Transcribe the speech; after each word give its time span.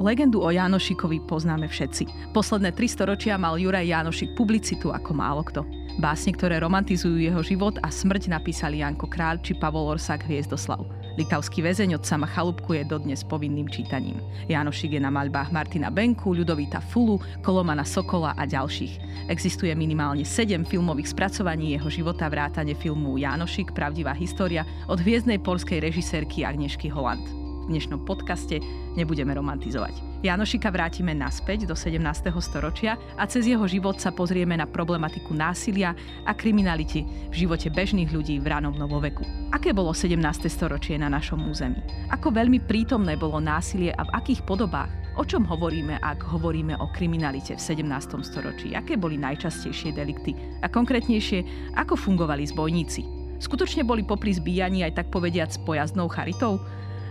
Legendu 0.00 0.40
o 0.40 0.48
Jánošikovi 0.48 1.28
poznáme 1.28 1.68
všetci. 1.68 2.32
Posledné 2.32 2.72
300 2.72 3.04
ročia 3.04 3.36
mal 3.36 3.60
Juraj 3.60 3.84
Jánošik 3.84 4.32
publicitu 4.32 4.88
ako 4.88 5.12
málo 5.12 5.44
kto. 5.44 5.60
Básne, 6.00 6.32
ktoré 6.32 6.56
romantizujú 6.56 7.20
jeho 7.20 7.44
život 7.44 7.76
a 7.84 7.92
smrť 7.92 8.32
napísali 8.32 8.80
Janko 8.80 9.04
Kráľ 9.12 9.44
či 9.44 9.52
Pavol 9.60 9.92
Orsák 9.92 10.24
Hviezdoslav. 10.24 10.88
Litavský 11.20 11.60
väzeň 11.60 12.00
od 12.00 12.08
sama 12.08 12.24
Chalúbku 12.24 12.80
je 12.80 12.88
dodnes 12.88 13.20
povinným 13.28 13.68
čítaním. 13.68 14.16
Jánošik 14.48 14.96
je 14.96 15.04
na 15.04 15.12
maľbách 15.12 15.52
Martina 15.52 15.92
Benku, 15.92 16.32
Ľudovíta 16.32 16.80
Fulu, 16.80 17.20
Kolomana 17.44 17.84
Sokola 17.84 18.32
a 18.40 18.48
ďalších. 18.48 19.28
Existuje 19.28 19.76
minimálne 19.76 20.24
7 20.24 20.64
filmových 20.64 21.12
spracovaní 21.12 21.76
jeho 21.76 21.92
života 21.92 22.24
vrátane 22.32 22.72
filmu 22.72 23.20
Jánošik, 23.20 23.76
pravdivá 23.76 24.16
história 24.16 24.64
od 24.88 24.96
hviezdnej 24.96 25.44
polskej 25.44 25.84
režisérky 25.84 26.48
Agnešky 26.48 26.88
Holland 26.88 27.49
dnešnom 27.70 28.02
podcaste 28.02 28.58
nebudeme 28.98 29.30
romantizovať. 29.30 30.26
Janošika 30.26 30.68
vrátime 30.68 31.14
naspäť 31.14 31.70
do 31.70 31.78
17. 31.78 32.02
storočia 32.42 32.98
a 33.14 33.24
cez 33.24 33.46
jeho 33.46 33.64
život 33.70 34.02
sa 34.02 34.10
pozrieme 34.10 34.58
na 34.58 34.66
problematiku 34.66 35.32
násilia 35.32 35.94
a 36.26 36.34
kriminality 36.34 37.06
v 37.30 37.34
živote 37.46 37.70
bežných 37.70 38.10
ľudí 38.10 38.42
v 38.42 38.50
ranom 38.50 38.74
novoveku. 38.74 39.22
Aké 39.54 39.70
bolo 39.70 39.94
17. 39.94 40.18
storočie 40.50 40.98
na 40.98 41.08
našom 41.08 41.40
území? 41.46 41.80
Ako 42.10 42.34
veľmi 42.34 42.66
prítomné 42.66 43.14
bolo 43.14 43.38
násilie 43.38 43.94
a 43.94 44.02
v 44.04 44.12
akých 44.18 44.42
podobách? 44.44 44.90
O 45.18 45.26
čom 45.26 45.42
hovoríme, 45.42 45.98
ak 46.02 46.22
hovoríme 46.22 46.78
o 46.78 46.86
kriminalite 46.90 47.54
v 47.56 47.62
17. 47.62 48.20
storočí? 48.26 48.74
Aké 48.74 48.98
boli 48.98 49.18
najčastejšie 49.18 49.94
delikty? 49.94 50.34
A 50.62 50.70
konkrétnejšie, 50.70 51.72
ako 51.78 51.94
fungovali 51.94 52.46
zbojníci? 52.46 53.02
Skutočne 53.40 53.88
boli 53.88 54.04
popri 54.04 54.36
zbíjaní 54.36 54.84
aj 54.84 55.00
tak 55.00 55.06
povediac 55.08 55.48
pojazdnou 55.64 56.12
charitou? 56.12 56.60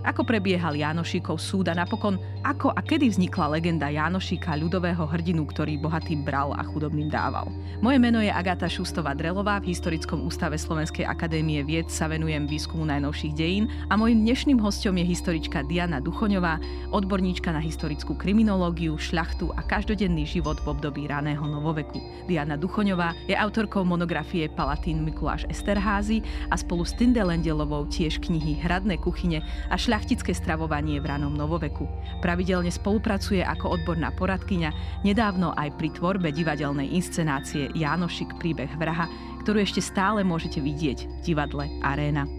Ako 0.03 0.23
prebiehal 0.23 0.75
Jánošíkov 0.75 1.39
súd 1.39 1.71
a 1.71 1.75
napokon 1.75 2.17
ako 2.45 2.71
a 2.71 2.79
kedy 2.79 3.11
vznikla 3.11 3.59
legenda 3.59 3.91
Jánošíka, 3.91 4.55
ľudového 4.55 5.03
hrdinu, 5.03 5.43
ktorý 5.43 5.75
bohatým 5.75 6.23
bral 6.23 6.55
a 6.55 6.63
chudobným 6.63 7.11
dával. 7.11 7.51
Moje 7.83 7.99
meno 7.99 8.23
je 8.23 8.31
Agáta 8.31 8.71
Šustová 8.71 9.11
Drelová, 9.11 9.59
v 9.59 9.75
Historickom 9.75 10.23
ústave 10.23 10.55
Slovenskej 10.55 11.03
akadémie 11.03 11.63
vied 11.67 11.91
sa 11.91 12.07
venujem 12.07 12.47
výskumu 12.47 12.87
najnovších 12.87 13.33
dejín 13.35 13.67
a 13.91 13.99
mojim 13.99 14.23
dnešným 14.23 14.59
hostom 14.63 14.95
je 14.99 15.05
historička 15.07 15.67
Diana 15.67 15.99
Duchoňová, 15.99 16.59
odborníčka 16.95 17.51
na 17.51 17.59
historickú 17.59 18.15
kriminológiu, 18.15 18.95
šľachtu 18.95 19.51
a 19.55 19.61
každodenný 19.63 20.23
život 20.23 20.59
v 20.63 20.71
období 20.71 21.07
raného 21.07 21.43
novoveku. 21.43 21.99
Diana 22.27 22.55
Duchoňová 22.55 23.15
je 23.27 23.35
autorkou 23.35 23.83
monografie 23.83 24.47
Palatín 24.47 25.03
Mikuláš 25.03 25.43
Esterházy 25.51 26.23
a 26.47 26.55
spolu 26.55 26.87
s 26.87 26.95
Tindelendelovou 26.95 27.87
tiež 27.87 28.23
knihy 28.23 28.59
Hradné 28.63 28.95
kuchyne 28.99 29.43
a 29.67 29.75
šľachtické 29.89 30.37
stravovanie 30.37 31.01
v 31.01 31.09
ranom 31.09 31.33
novoveku. 31.33 31.89
Pravidelne 32.21 32.69
spolupracuje 32.69 33.41
ako 33.41 33.81
odborná 33.81 34.13
poradkyňa, 34.13 35.01
nedávno 35.01 35.57
aj 35.57 35.81
pri 35.81 35.89
tvorbe 35.97 36.29
divadelnej 36.29 36.93
inscenácie 36.93 37.73
Jánošik 37.73 38.37
príbeh 38.37 38.69
vraha, 38.77 39.09
ktorú 39.41 39.65
ešte 39.65 39.81
stále 39.81 40.21
môžete 40.21 40.61
vidieť 40.61 41.09
v 41.09 41.17
divadle 41.25 41.65
Arena. 41.81 42.29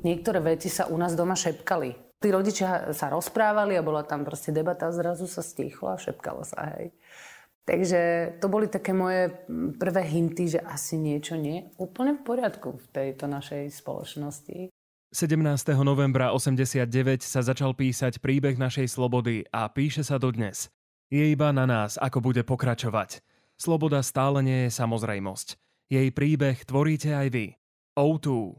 Niektoré 0.00 0.40
veci 0.40 0.72
sa 0.72 0.88
u 0.88 0.96
nás 0.96 1.12
doma 1.12 1.36
šepkali. 1.36 2.16
Tí 2.24 2.32
rodičia 2.32 2.96
sa 2.96 3.12
rozprávali 3.12 3.76
a 3.76 3.84
bola 3.84 4.00
tam 4.00 4.24
proste 4.24 4.48
debata, 4.48 4.88
zrazu 4.88 5.28
sa 5.28 5.44
stichlo 5.44 5.92
a 5.92 6.00
šepkalo 6.00 6.40
sa, 6.40 6.72
hej. 6.80 6.96
Takže 7.62 8.34
to 8.42 8.46
boli 8.50 8.66
také 8.66 8.90
moje 8.90 9.30
prvé 9.78 10.02
hinty, 10.02 10.58
že 10.58 10.60
asi 10.66 10.98
niečo 10.98 11.38
nie 11.38 11.70
úplne 11.78 12.18
v 12.18 12.26
poriadku 12.26 12.74
v 12.74 12.86
tejto 12.90 13.30
našej 13.30 13.70
spoločnosti. 13.70 14.74
17. 15.12 15.36
novembra 15.84 16.32
89 16.34 17.22
sa 17.22 17.44
začal 17.44 17.76
písať 17.76 18.18
príbeh 18.18 18.56
našej 18.56 18.88
slobody 18.90 19.44
a 19.52 19.68
píše 19.70 20.02
sa 20.02 20.16
dodnes. 20.18 20.72
Je 21.12 21.22
iba 21.28 21.52
na 21.52 21.68
nás, 21.68 22.00
ako 22.00 22.32
bude 22.32 22.42
pokračovať. 22.42 23.20
Sloboda 23.60 24.00
stále 24.00 24.40
nie 24.40 24.66
je 24.66 24.70
samozrejmosť. 24.72 25.60
Jej 25.92 26.08
príbeh 26.16 26.56
tvoríte 26.64 27.12
aj 27.12 27.28
vy. 27.28 27.46
O2. 27.92 28.56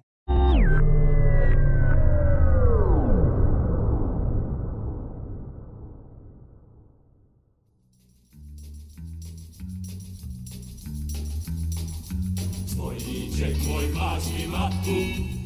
Máš 13.94 14.30
matku, 14.46 14.98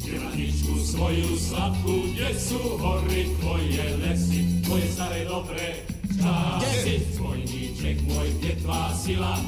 Graničku 0.04 0.76
svoju 0.80 1.36
sladkú, 1.40 2.12
kde 2.12 2.28
sú 2.36 2.60
hory 2.76 3.32
tvoje 3.40 3.84
lesy, 4.04 4.60
tvoje 4.64 4.86
staré 4.92 5.24
dobré 5.24 5.84
časy. 6.16 7.00
Svojníček 7.16 8.04
môj, 8.04 8.28
kde 8.40 8.52
tvá 8.60 8.92
sila, 8.92 9.40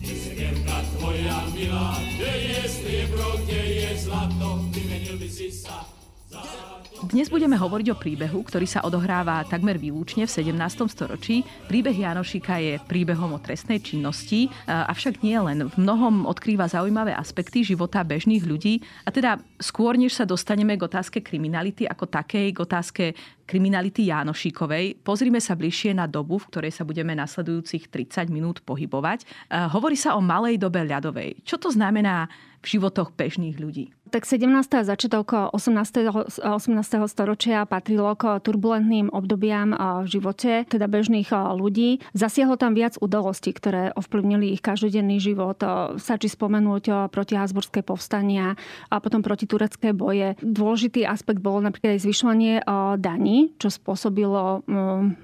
kde 0.00 0.12
sekerka 0.12 0.76
tvoja 0.96 1.36
milá, 1.56 1.96
kde 2.16 2.32
je 2.52 2.60
striebro, 2.68 3.28
kde 3.44 3.60
je 3.64 3.88
zlato, 3.96 4.48
vymenil 4.72 5.16
by 5.16 5.28
si 5.28 5.48
sa 5.52 5.84
za... 6.28 6.65
Dnes 6.96 7.28
budeme 7.28 7.60
hovoriť 7.60 7.92
o 7.92 8.00
príbehu, 8.00 8.40
ktorý 8.40 8.64
sa 8.64 8.80
odohráva 8.80 9.44
takmer 9.44 9.76
výlučne 9.76 10.24
v 10.24 10.32
17. 10.32 10.56
storočí. 10.88 11.44
Príbeh 11.68 11.92
Janošika 11.92 12.56
je 12.56 12.80
príbehom 12.88 13.36
o 13.36 13.42
trestnej 13.42 13.84
činnosti, 13.84 14.48
avšak 14.64 15.20
nie 15.20 15.36
len. 15.36 15.68
V 15.68 15.76
mnohom 15.76 16.24
odkrýva 16.24 16.64
zaujímavé 16.72 17.12
aspekty 17.12 17.60
života 17.68 18.00
bežných 18.00 18.48
ľudí. 18.48 18.80
A 19.04 19.12
teda 19.12 19.36
skôr, 19.60 20.00
než 20.00 20.16
sa 20.16 20.24
dostaneme 20.24 20.80
k 20.80 20.88
otázke 20.88 21.20
kriminality 21.20 21.84
ako 21.84 22.08
takej, 22.08 22.56
k 22.56 22.58
otázke 22.64 23.04
kriminality 23.44 24.08
Jánošíkovej. 24.08 25.04
Pozrime 25.04 25.44
sa 25.44 25.52
bližšie 25.52 25.92
na 25.92 26.08
dobu, 26.08 26.40
v 26.40 26.48
ktorej 26.48 26.72
sa 26.72 26.88
budeme 26.88 27.12
nasledujúcich 27.12 27.92
30 27.92 28.32
minút 28.32 28.64
pohybovať. 28.64 29.52
Hovorí 29.52 30.00
sa 30.00 30.16
o 30.16 30.24
malej 30.24 30.56
dobe 30.56 30.80
ľadovej. 30.80 31.44
Čo 31.44 31.60
to 31.60 31.68
znamená 31.68 32.24
v 32.64 32.80
životoch 32.80 33.12
bežných 33.12 33.60
ľudí? 33.60 33.92
Tak 34.06 34.22
17. 34.22 34.46
a 34.70 34.86
začiatok 34.86 35.50
18. 35.50 36.38
18. 36.38 37.10
storočia 37.10 37.66
patrilo 37.66 38.14
k 38.14 38.38
turbulentným 38.38 39.10
obdobiam 39.10 39.74
v 39.74 40.06
živote, 40.06 40.62
teda 40.70 40.86
bežných 40.86 41.34
ľudí. 41.34 41.98
Zasiahlo 42.14 42.54
tam 42.54 42.78
viac 42.78 42.94
udalostí, 43.02 43.50
ktoré 43.50 43.90
ovplyvnili 43.98 44.54
ich 44.54 44.62
každodenný 44.62 45.18
život. 45.18 45.58
Stačí 45.98 46.30
spomenúť 46.30 47.10
proti 47.10 47.34
Habsburské 47.34 47.82
povstania 47.82 48.54
a 48.88 49.02
potom 49.02 49.26
proti 49.26 49.50
turecké 49.50 49.90
boje. 49.90 50.38
Dôležitý 50.38 51.02
aspekt 51.02 51.42
bol 51.42 51.58
napríklad 51.58 51.98
aj 51.98 52.06
zvyšovanie 52.06 52.62
daní, 53.02 53.58
čo 53.58 53.74
spôsobilo 53.74 54.62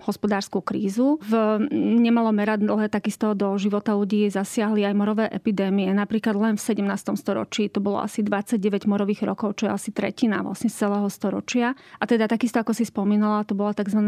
hospodárskú 0.03 0.59
krízu. 0.59 1.23
V 1.23 1.33
nemalo 2.03 2.35
meradle 2.35 2.91
takisto 2.91 3.39
do 3.39 3.55
života 3.63 3.95
ľudí 3.95 4.27
zasiahli 4.27 4.83
aj 4.91 4.95
morové 4.99 5.31
epidémie. 5.31 5.87
Napríklad 5.95 6.35
len 6.35 6.55
v 6.59 6.63
17. 6.67 7.15
storočí 7.15 7.71
to 7.71 7.79
bolo 7.79 8.03
asi 8.03 8.27
29 8.27 8.72
9 8.73 8.89
morových 8.89 9.29
rokov, 9.29 9.61
čo 9.61 9.69
je 9.69 9.77
asi 9.77 9.93
tretina 9.93 10.41
vlastne 10.41 10.73
z 10.73 10.89
celého 10.89 11.05
storočia. 11.13 11.77
A 12.01 12.09
teda 12.09 12.25
takisto, 12.25 12.57
ako 12.57 12.73
si 12.73 12.89
spomínala, 12.89 13.45
to 13.45 13.53
bola 13.53 13.77
tzv. 13.77 14.01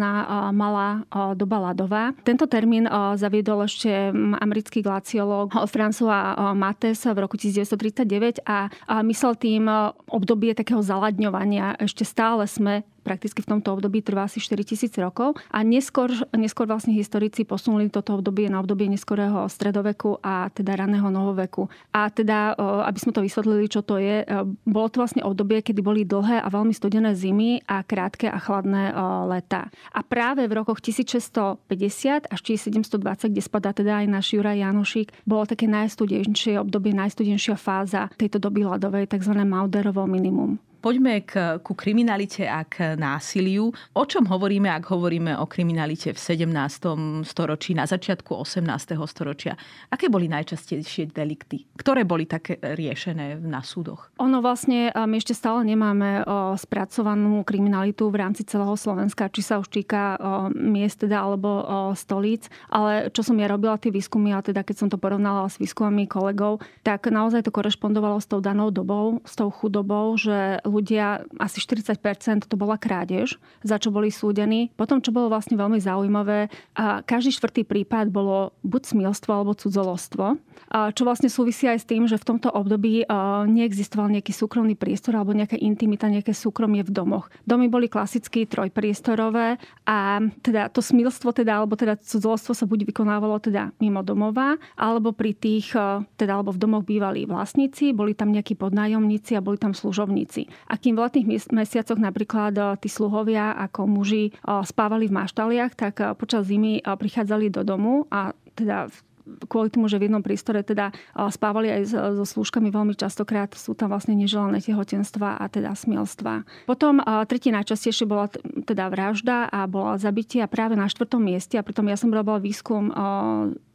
malá 0.56 1.04
doba 1.36 1.68
ľadová. 1.68 2.16
Tento 2.24 2.48
termín 2.48 2.88
zaviedol 3.20 3.68
ešte 3.68 4.08
americký 4.40 4.80
glaciológ 4.80 5.52
François 5.68 6.56
Mates 6.56 7.04
v 7.04 7.18
roku 7.20 7.36
1939 7.36 8.40
a 8.48 8.72
myslel 9.04 9.36
tým 9.36 9.68
obdobie 10.08 10.56
takého 10.56 10.80
zaladňovania. 10.80 11.76
Ešte 11.76 12.08
stále 12.08 12.48
sme 12.48 12.88
prakticky 13.04 13.44
v 13.44 13.52
tomto 13.52 13.76
období 13.76 14.00
trvá 14.00 14.24
asi 14.24 14.40
4000 14.40 14.88
rokov 15.04 15.36
a 15.52 15.60
neskôr, 15.60 16.08
neskôr 16.32 16.64
vlastne 16.64 16.96
historici 16.96 17.44
posunuli 17.44 17.92
toto 17.92 18.16
obdobie 18.16 18.48
na 18.48 18.64
obdobie 18.64 18.88
neskorého 18.88 19.44
stredoveku 19.44 20.24
a 20.24 20.48
teda 20.48 20.80
raného 20.80 21.12
novoveku. 21.12 21.68
A 21.92 22.08
teda, 22.08 22.56
aby 22.88 22.98
sme 22.98 23.12
to 23.12 23.20
vysvetlili, 23.20 23.68
čo 23.68 23.84
to 23.84 24.00
je, 24.00 24.24
bolo 24.64 24.88
to 24.88 25.04
vlastne 25.04 25.20
obdobie, 25.20 25.60
kedy 25.60 25.84
boli 25.84 26.08
dlhé 26.08 26.40
a 26.40 26.48
veľmi 26.48 26.72
studené 26.72 27.12
zimy 27.12 27.68
a 27.68 27.84
krátke 27.84 28.32
a 28.32 28.40
chladné 28.40 28.96
leta. 29.28 29.68
A 29.92 30.00
práve 30.00 30.48
v 30.48 30.56
rokoch 30.56 30.80
1650 30.80 32.32
až 32.32 32.40
1720, 32.40 33.28
kde 33.28 33.42
spadá 33.44 33.76
teda 33.76 34.00
aj 34.00 34.06
náš 34.08 34.32
Juraj 34.32 34.56
Janošik, 34.64 35.12
bolo 35.28 35.44
také 35.44 35.68
najstudenšie 35.68 36.56
obdobie, 36.56 36.96
najstudenšia 36.96 37.60
fáza 37.60 38.08
tejto 38.16 38.40
doby 38.40 38.64
ľadovej, 38.64 39.10
tzv. 39.10 39.36
Mauderovo 39.44 40.08
minimum. 40.08 40.56
Poďme 40.84 41.24
k, 41.24 41.56
ku 41.64 41.72
kriminalite 41.72 42.44
a 42.44 42.60
k 42.60 42.92
násiliu. 42.92 43.72
O 43.96 44.04
čom 44.04 44.28
hovoríme, 44.28 44.68
ak 44.68 44.92
hovoríme 44.92 45.32
o 45.40 45.48
kriminalite 45.48 46.12
v 46.12 46.20
17. 46.20 47.24
storočí, 47.24 47.72
na 47.72 47.88
začiatku 47.88 48.36
18. 48.36 48.92
storočia? 49.08 49.56
Aké 49.88 50.12
boli 50.12 50.28
najčastejšie 50.28 51.08
delikty? 51.08 51.64
Ktoré 51.80 52.04
boli 52.04 52.28
také 52.28 52.60
riešené 52.60 53.40
na 53.40 53.64
súdoch? 53.64 54.12
Ono 54.20 54.44
vlastne, 54.44 54.92
my 54.92 55.16
ešte 55.16 55.32
stále 55.32 55.64
nemáme 55.64 56.20
spracovanú 56.60 57.40
kriminalitu 57.48 58.12
v 58.12 58.20
rámci 58.20 58.44
celého 58.44 58.76
Slovenska, 58.76 59.32
či 59.32 59.40
sa 59.40 59.64
už 59.64 59.72
týka 59.72 60.20
miest 60.52 61.00
teda, 61.00 61.24
alebo 61.24 61.64
stolíc. 61.96 62.52
Ale 62.68 63.08
čo 63.08 63.24
som 63.24 63.40
ja 63.40 63.48
robila 63.48 63.80
tie 63.80 63.88
výskumy, 63.88 64.36
a 64.36 64.44
teda 64.44 64.60
keď 64.60 64.76
som 64.84 64.88
to 64.92 65.00
porovnala 65.00 65.48
s 65.48 65.56
výskumami 65.56 66.04
kolegov, 66.04 66.60
tak 66.84 67.08
naozaj 67.08 67.48
to 67.48 67.56
korešpondovalo 67.56 68.20
s 68.20 68.28
tou 68.28 68.44
danou 68.44 68.68
dobou, 68.68 69.24
s 69.24 69.32
tou 69.32 69.48
chudobou, 69.48 70.12
že 70.20 70.60
ľudia, 70.74 71.22
asi 71.38 71.62
40% 71.62 72.50
to 72.50 72.58
bola 72.58 72.74
krádež, 72.74 73.38
za 73.62 73.78
čo 73.78 73.94
boli 73.94 74.10
súdení. 74.10 74.74
Potom, 74.74 74.98
čo 74.98 75.14
bolo 75.14 75.30
vlastne 75.30 75.54
veľmi 75.54 75.78
zaujímavé, 75.78 76.50
a 76.74 77.06
každý 77.06 77.30
štvrtý 77.30 77.62
prípad 77.62 78.10
bolo 78.10 78.50
buď 78.66 78.82
smilstvo 78.90 79.30
alebo 79.30 79.54
cudzolostvo, 79.54 80.34
čo 80.70 81.02
vlastne 81.06 81.30
súvisí 81.30 81.70
aj 81.70 81.78
s 81.78 81.86
tým, 81.86 82.10
že 82.10 82.18
v 82.18 82.26
tomto 82.34 82.50
období 82.50 83.06
neexistoval 83.46 84.10
nejaký 84.10 84.34
súkromný 84.34 84.74
priestor 84.74 85.14
alebo 85.14 85.30
nejaká 85.30 85.54
intimita, 85.54 86.10
nejaké 86.10 86.34
súkromie 86.34 86.82
v 86.82 86.90
domoch. 86.90 87.30
Domy 87.46 87.70
boli 87.70 87.86
klasicky 87.86 88.48
trojpriestorové 88.50 89.62
a 89.86 90.18
teda 90.42 90.72
to 90.72 90.82
smilstvo 90.82 91.30
teda, 91.30 91.62
alebo 91.62 91.78
teda 91.78 91.94
cudzolostvo 92.00 92.56
sa 92.56 92.66
buď 92.66 92.90
vykonávalo 92.90 93.38
teda 93.38 93.70
mimo 93.78 94.02
domova, 94.02 94.58
alebo 94.74 95.14
pri 95.14 95.36
tých, 95.36 95.76
teda 96.18 96.32
alebo 96.40 96.50
v 96.50 96.58
domoch 96.58 96.82
bývali 96.82 97.28
vlastníci, 97.28 97.92
boli 97.94 98.16
tam 98.16 98.32
nejakí 98.32 98.56
podnájomníci 98.58 99.36
a 99.36 99.44
boli 99.44 99.60
tam 99.60 99.76
služovníci. 99.76 100.48
A 100.68 100.80
kým 100.80 100.96
v 100.96 101.04
letných 101.04 101.50
mesiacoch 101.52 102.00
napríklad 102.00 102.80
tí 102.80 102.88
sluhovia 102.88 103.52
ako 103.56 103.88
muži 103.88 104.32
spávali 104.44 105.10
v 105.10 105.16
maštaliach, 105.20 105.72
tak 105.76 106.00
počas 106.16 106.48
zimy 106.48 106.80
prichádzali 106.84 107.52
do 107.52 107.62
domu 107.66 108.08
a 108.08 108.32
teda 108.54 108.88
kvôli 109.24 109.72
tomu, 109.72 109.88
že 109.88 109.96
v 109.96 110.04
jednom 110.04 110.20
prístore 110.20 110.60
teda 110.60 110.92
spávali 111.32 111.72
aj 111.72 111.82
so 112.12 112.24
slúžkami 112.28 112.68
veľmi 112.68 112.92
častokrát, 112.92 113.56
sú 113.56 113.72
tam 113.72 113.88
vlastne 113.88 114.12
neželané 114.12 114.60
tehotenstva 114.60 115.40
a 115.40 115.44
teda 115.48 115.72
smielstva. 115.72 116.44
Potom 116.68 117.00
tretí 117.24 117.48
najčastejšie 117.48 118.04
bola 118.04 118.28
teda 118.68 118.92
vražda 118.92 119.48
a 119.48 119.64
bola 119.64 119.96
zabitie 119.96 120.44
práve 120.44 120.76
na 120.76 120.92
štvrtom 120.92 121.24
mieste 121.24 121.56
a 121.56 121.64
pritom 121.64 121.88
ja 121.88 121.96
som 121.96 122.12
robila 122.12 122.36
výskum 122.36 122.92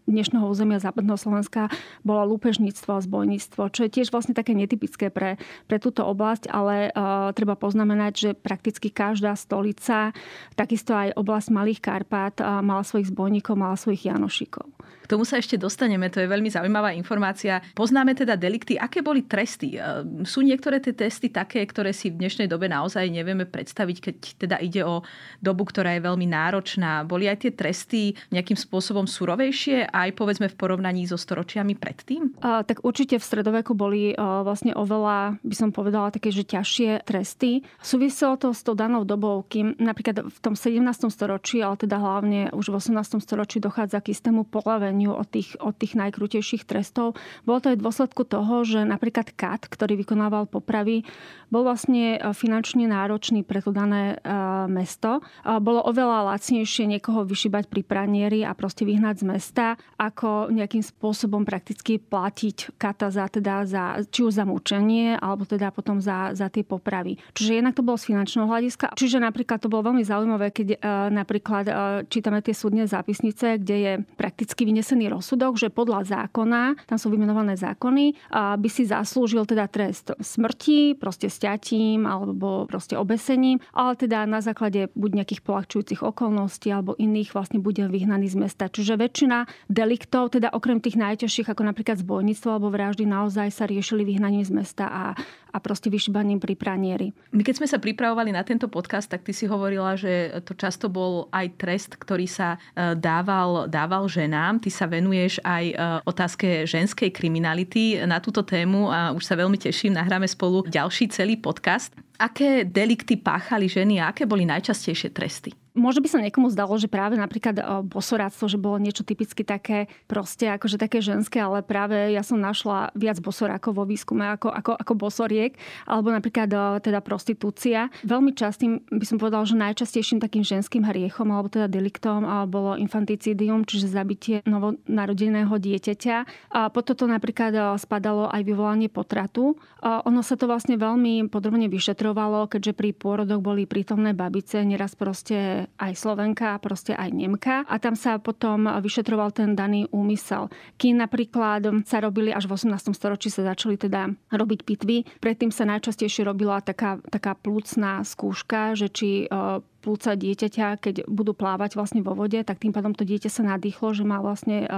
dnešného 0.10 0.50
územia 0.50 0.82
západného 0.82 1.16
Slovenska 1.16 1.70
bolo 2.02 2.36
lúpežníctvo 2.36 2.98
a 2.98 3.06
zbojníctvo, 3.06 3.62
čo 3.70 3.86
je 3.86 3.94
tiež 3.94 4.10
vlastne 4.10 4.34
také 4.34 4.58
netypické 4.58 5.14
pre, 5.14 5.38
pre 5.70 5.78
túto 5.78 6.02
oblasť, 6.04 6.50
ale 6.50 6.90
uh, 6.90 7.30
treba 7.38 7.54
poznamenať, 7.54 8.14
že 8.18 8.30
prakticky 8.34 8.90
každá 8.90 9.38
stolica, 9.38 10.12
takisto 10.58 10.98
aj 10.98 11.14
oblasť 11.14 11.48
Malých 11.54 11.82
Karpát 11.86 12.36
uh, 12.42 12.66
mala 12.66 12.82
svojich 12.82 13.14
zbojníkov, 13.14 13.54
mala 13.54 13.78
svojich 13.78 14.10
Janošikov. 14.10 14.66
K 15.10 15.18
tomu 15.18 15.26
sa 15.26 15.42
ešte 15.42 15.58
dostaneme, 15.58 16.06
to 16.14 16.22
je 16.22 16.30
veľmi 16.30 16.54
zaujímavá 16.54 16.94
informácia. 16.94 17.66
Poznáme 17.74 18.14
teda 18.14 18.38
delikty. 18.38 18.78
Aké 18.78 19.02
boli 19.02 19.26
tresty? 19.26 19.74
Sú 20.22 20.46
niektoré 20.46 20.78
tie 20.78 20.94
testy 20.94 21.34
také, 21.34 21.66
ktoré 21.66 21.98
si 21.98 22.14
v 22.14 22.22
dnešnej 22.22 22.46
dobe 22.46 22.70
naozaj 22.70 23.10
nevieme 23.10 23.50
predstaviť, 23.50 23.98
keď 24.06 24.16
teda 24.38 24.56
ide 24.62 24.86
o 24.86 25.02
dobu, 25.42 25.66
ktorá 25.66 25.98
je 25.98 26.06
veľmi 26.06 26.30
náročná. 26.30 27.02
Boli 27.10 27.26
aj 27.26 27.42
tie 27.42 27.52
tresty 27.58 28.14
nejakým 28.30 28.54
spôsobom 28.54 29.10
surovejšie, 29.10 29.90
aj 30.08 30.16
povedzme 30.16 30.48
v 30.48 30.56
porovnaní 30.56 31.04
so 31.10 31.20
storočiami 31.20 31.76
predtým? 31.76 32.40
A, 32.40 32.64
tak 32.64 32.86
určite 32.88 33.20
v 33.20 33.26
stredoveku 33.26 33.76
boli 33.76 34.14
a, 34.14 34.46
vlastne 34.46 34.72
oveľa, 34.72 35.42
by 35.44 35.56
som 35.56 35.70
povedala, 35.76 36.14
také, 36.14 36.32
že 36.32 36.48
ťažšie 36.48 37.04
tresty. 37.04 37.68
Súviselo 37.84 38.40
to 38.40 38.56
s 38.56 38.64
tou 38.64 38.78
danou 38.78 39.04
dobou, 39.04 39.44
kým 39.48 39.76
napríklad 39.80 40.28
v 40.28 40.38
tom 40.40 40.54
17. 40.56 40.80
storočí, 41.12 41.60
ale 41.60 41.76
teda 41.76 42.00
hlavne 42.00 42.52
už 42.56 42.72
v 42.72 42.76
18. 42.80 43.20
storočí 43.20 43.60
dochádza 43.60 44.00
k 44.00 44.16
istému 44.16 44.48
polaveniu 44.48 45.16
od 45.16 45.28
tých, 45.28 45.60
od 45.60 45.76
tých 45.76 46.00
najkrutejších 46.00 46.64
trestov. 46.64 47.20
Bolo 47.44 47.60
to 47.60 47.72
aj 47.74 47.78
v 47.80 47.86
dôsledku 47.86 48.24
toho, 48.28 48.64
že 48.64 48.84
napríklad 48.84 49.32
kat, 49.36 49.68
ktorý 49.68 50.00
vykonával 50.00 50.48
popravy, 50.48 51.04
bol 51.50 51.66
vlastne 51.66 52.18
e, 52.18 52.20
finančne 52.32 52.86
náročný 52.86 53.42
pre 53.42 53.60
to 53.60 53.74
dané 53.74 54.18
e, 54.22 54.40
mesto. 54.70 55.22
Bolo 55.44 55.82
oveľa 55.86 56.36
lacnejšie 56.36 56.86
niekoho 56.86 57.26
vyšibať 57.26 57.68
pri 57.68 57.82
pranieri 57.82 58.42
a 58.46 58.54
proste 58.54 58.86
vyhnať 58.86 59.16
z 59.22 59.26
mesta, 59.26 59.66
ako 59.98 60.54
nejakým 60.54 60.84
spôsobom 60.84 61.48
prakticky 61.48 61.98
platiť 61.98 62.76
kata 62.78 63.10
za, 63.10 63.26
teda 63.32 63.64
za, 63.66 64.04
či 64.08 64.28
už 64.28 64.38
za 64.38 64.46
mučenie, 64.46 65.18
alebo 65.18 65.48
teda 65.48 65.74
potom 65.74 66.04
za, 66.04 66.36
za 66.38 66.52
tie 66.52 66.62
popravy. 66.68 67.18
Čiže 67.34 67.64
jednak 67.64 67.74
to 67.74 67.86
bolo 67.86 67.98
z 67.98 68.14
finančného 68.14 68.48
hľadiska. 68.48 68.94
Čiže 69.00 69.24
napríklad 69.24 69.64
to 69.64 69.72
bolo 69.72 69.92
veľmi 69.92 70.04
zaujímavé, 70.04 70.52
keď 70.54 70.68
e, 70.76 70.78
napríklad 71.14 71.66
čítame 72.08 72.44
tie 72.44 72.56
súdne 72.56 72.84
zápisnice, 72.86 73.62
kde 73.62 73.76
je 73.80 73.94
prakticky 74.16 74.68
vynesený 74.68 75.12
rozsudok, 75.12 75.56
že 75.56 75.72
podľa 75.72 76.06
zákona, 76.06 76.86
tam 76.88 76.98
sú 76.98 77.08
vymenované 77.14 77.56
zákony, 77.56 78.18
by 78.34 78.70
si 78.70 78.84
zaslúžil 78.90 79.46
teda 79.46 79.70
trest 79.72 80.12
smrti, 80.18 80.98
proste 80.98 81.30
stiatím 81.32 82.04
alebo 82.10 82.66
proste 82.66 82.98
obesením, 82.98 83.62
ale 83.72 83.96
teda 83.96 84.26
na 84.26 84.42
základe 84.44 84.92
buď 84.98 85.24
nejakých 85.24 85.42
polahčujúcich 85.46 86.02
okolností 86.04 86.74
alebo 86.74 86.98
iných 86.98 87.32
vlastne 87.32 87.62
bude 87.62 87.86
vyhnaný 87.86 88.28
z 88.32 88.38
mesta. 88.40 88.68
Čiže 88.68 89.00
väčšina 89.00 89.69
deliktov, 89.70 90.34
teda 90.34 90.50
okrem 90.50 90.82
tých 90.82 90.98
najťažších, 90.98 91.54
ako 91.54 91.62
napríklad 91.62 92.02
zbojníctvo 92.02 92.50
alebo 92.50 92.74
vraždy, 92.74 93.06
naozaj 93.06 93.54
sa 93.54 93.70
riešili 93.70 94.02
vyhnaním 94.02 94.42
z 94.42 94.52
mesta 94.52 94.90
a, 94.90 95.04
a 95.50 95.58
proste 95.58 95.90
vyšibaním 95.90 96.38
pri 96.38 96.54
pranieri. 96.56 97.08
My 97.34 97.42
keď 97.42 97.64
sme 97.64 97.68
sa 97.68 97.82
pripravovali 97.82 98.34
na 98.34 98.46
tento 98.46 98.70
podcast, 98.70 99.10
tak 99.10 99.26
ty 99.26 99.34
si 99.34 99.50
hovorila, 99.50 99.98
že 99.98 100.42
to 100.46 100.54
často 100.54 100.88
bol 100.88 101.28
aj 101.34 101.58
trest, 101.58 101.98
ktorý 101.98 102.30
sa 102.30 102.56
e, 102.56 102.96
dával, 102.96 103.66
dával 103.68 104.06
ženám. 104.06 104.62
Ty 104.62 104.70
sa 104.70 104.86
venuješ 104.86 105.42
aj 105.42 105.66
e, 105.70 105.76
otázke 106.06 106.70
ženskej 106.70 107.10
kriminality 107.10 108.00
na 108.06 108.22
túto 108.22 108.46
tému 108.46 108.90
a 108.90 109.12
už 109.14 109.24
sa 109.26 109.38
veľmi 109.38 109.58
teším, 109.58 109.98
nahráme 109.98 110.30
spolu 110.30 110.66
ďalší 110.70 111.10
celý 111.10 111.36
podcast. 111.38 111.94
Aké 112.20 112.68
delikty 112.68 113.16
páchali 113.16 113.72
ženy 113.72 114.04
a 114.04 114.12
aké 114.12 114.28
boli 114.28 114.44
najčastejšie 114.44 115.16
tresty? 115.16 115.56
Možno 115.80 116.04
by 116.04 116.10
sa 116.12 116.20
niekomu 116.20 116.52
zdalo, 116.52 116.76
že 116.76 116.92
práve 116.92 117.16
napríklad 117.16 117.56
e, 117.56 117.64
bosoráctvo, 117.88 118.52
že 118.52 118.60
bolo 118.60 118.76
niečo 118.76 119.08
typicky 119.08 119.48
také 119.48 119.88
proste, 120.12 120.52
akože 120.52 120.76
také 120.76 121.00
ženské, 121.00 121.40
ale 121.40 121.64
práve 121.64 121.96
ja 122.12 122.20
som 122.20 122.36
našla 122.36 122.92
viac 123.00 123.24
bosorákov 123.24 123.80
vo 123.80 123.88
výskume 123.88 124.28
ako, 124.36 124.52
ako, 124.52 124.72
ako 124.76 124.94
bosoriek, 125.40 125.56
alebo 125.88 126.12
napríklad 126.12 126.50
e, 126.52 126.58
teda 126.84 127.00
prostitúcia. 127.00 127.88
Veľmi 128.04 128.36
častým 128.36 128.84
by 128.92 129.06
som 129.08 129.18
povedal, 129.18 129.48
že 129.48 129.56
najčastejším 129.56 130.20
takým 130.20 130.44
ženským 130.44 130.84
hriechom, 130.84 131.32
alebo 131.32 131.48
teda 131.48 131.72
deliktom 131.72 132.28
e, 132.28 132.30
bolo 132.52 132.76
infanticidium, 132.76 133.64
čiže 133.64 133.88
zabitie 133.88 134.44
novonarodeného 134.44 135.56
dieťaťa. 135.56 136.16
A 136.52 136.68
potom 136.68 136.96
to 136.98 137.06
napríklad 137.08 137.80
spadalo 137.80 138.28
aj 138.28 138.42
vyvolanie 138.44 138.90
potratu. 138.92 139.56
Ono 139.80 140.22
sa 140.26 140.36
to 140.36 140.50
vlastne 140.50 140.76
veľmi 140.76 141.30
podrobne 141.32 141.70
vyšetrovalo, 141.72 142.50
keďže 142.50 142.74
pri 142.76 142.90
pôrodoch 142.92 143.40
boli 143.40 143.64
prítomné 143.64 144.12
babice, 144.12 144.66
neraz 144.66 144.98
proste 144.98 145.70
aj 145.78 145.94
Slovenka, 145.96 146.60
proste 146.60 146.98
aj 146.98 147.14
Nemka. 147.14 147.64
A 147.70 147.80
tam 147.80 147.94
sa 147.96 148.18
potom 148.20 148.68
vyšetroval 148.68 149.32
ten 149.32 149.54
daný 149.54 149.88
úmysel. 149.94 150.52
Kým 150.76 151.00
napríklad 151.00 151.86
sa 151.86 152.02
robili 152.04 152.34
až 152.34 152.50
v 152.50 152.58
18. 152.58 152.92
storočí 152.92 153.30
sa 153.30 153.46
začali 153.46 153.78
teda 153.78 154.10
robiť 154.34 154.60
pitvy. 154.66 154.98
Predtým 155.30 155.54
sa 155.54 155.70
najčastejšie 155.70 156.26
robila 156.26 156.58
taká, 156.58 156.98
taká 157.06 157.38
plúcná 157.38 158.02
skúška, 158.02 158.74
že 158.74 158.90
či 158.90 159.30
e, 159.30 159.62
plúca 159.80 160.14
dieťaťa, 160.14 160.78
keď 160.80 160.96
budú 161.08 161.32
plávať 161.32 161.80
vlastne 161.80 162.04
vo 162.04 162.14
vode, 162.14 162.38
tak 162.44 162.60
tým 162.60 162.76
pádom 162.76 162.92
to 162.92 163.08
dieťa 163.08 163.32
sa 163.32 163.44
nadýchlo, 163.56 163.96
že 163.96 164.04
má 164.04 164.20
vlastne 164.20 164.68
e, 164.68 164.70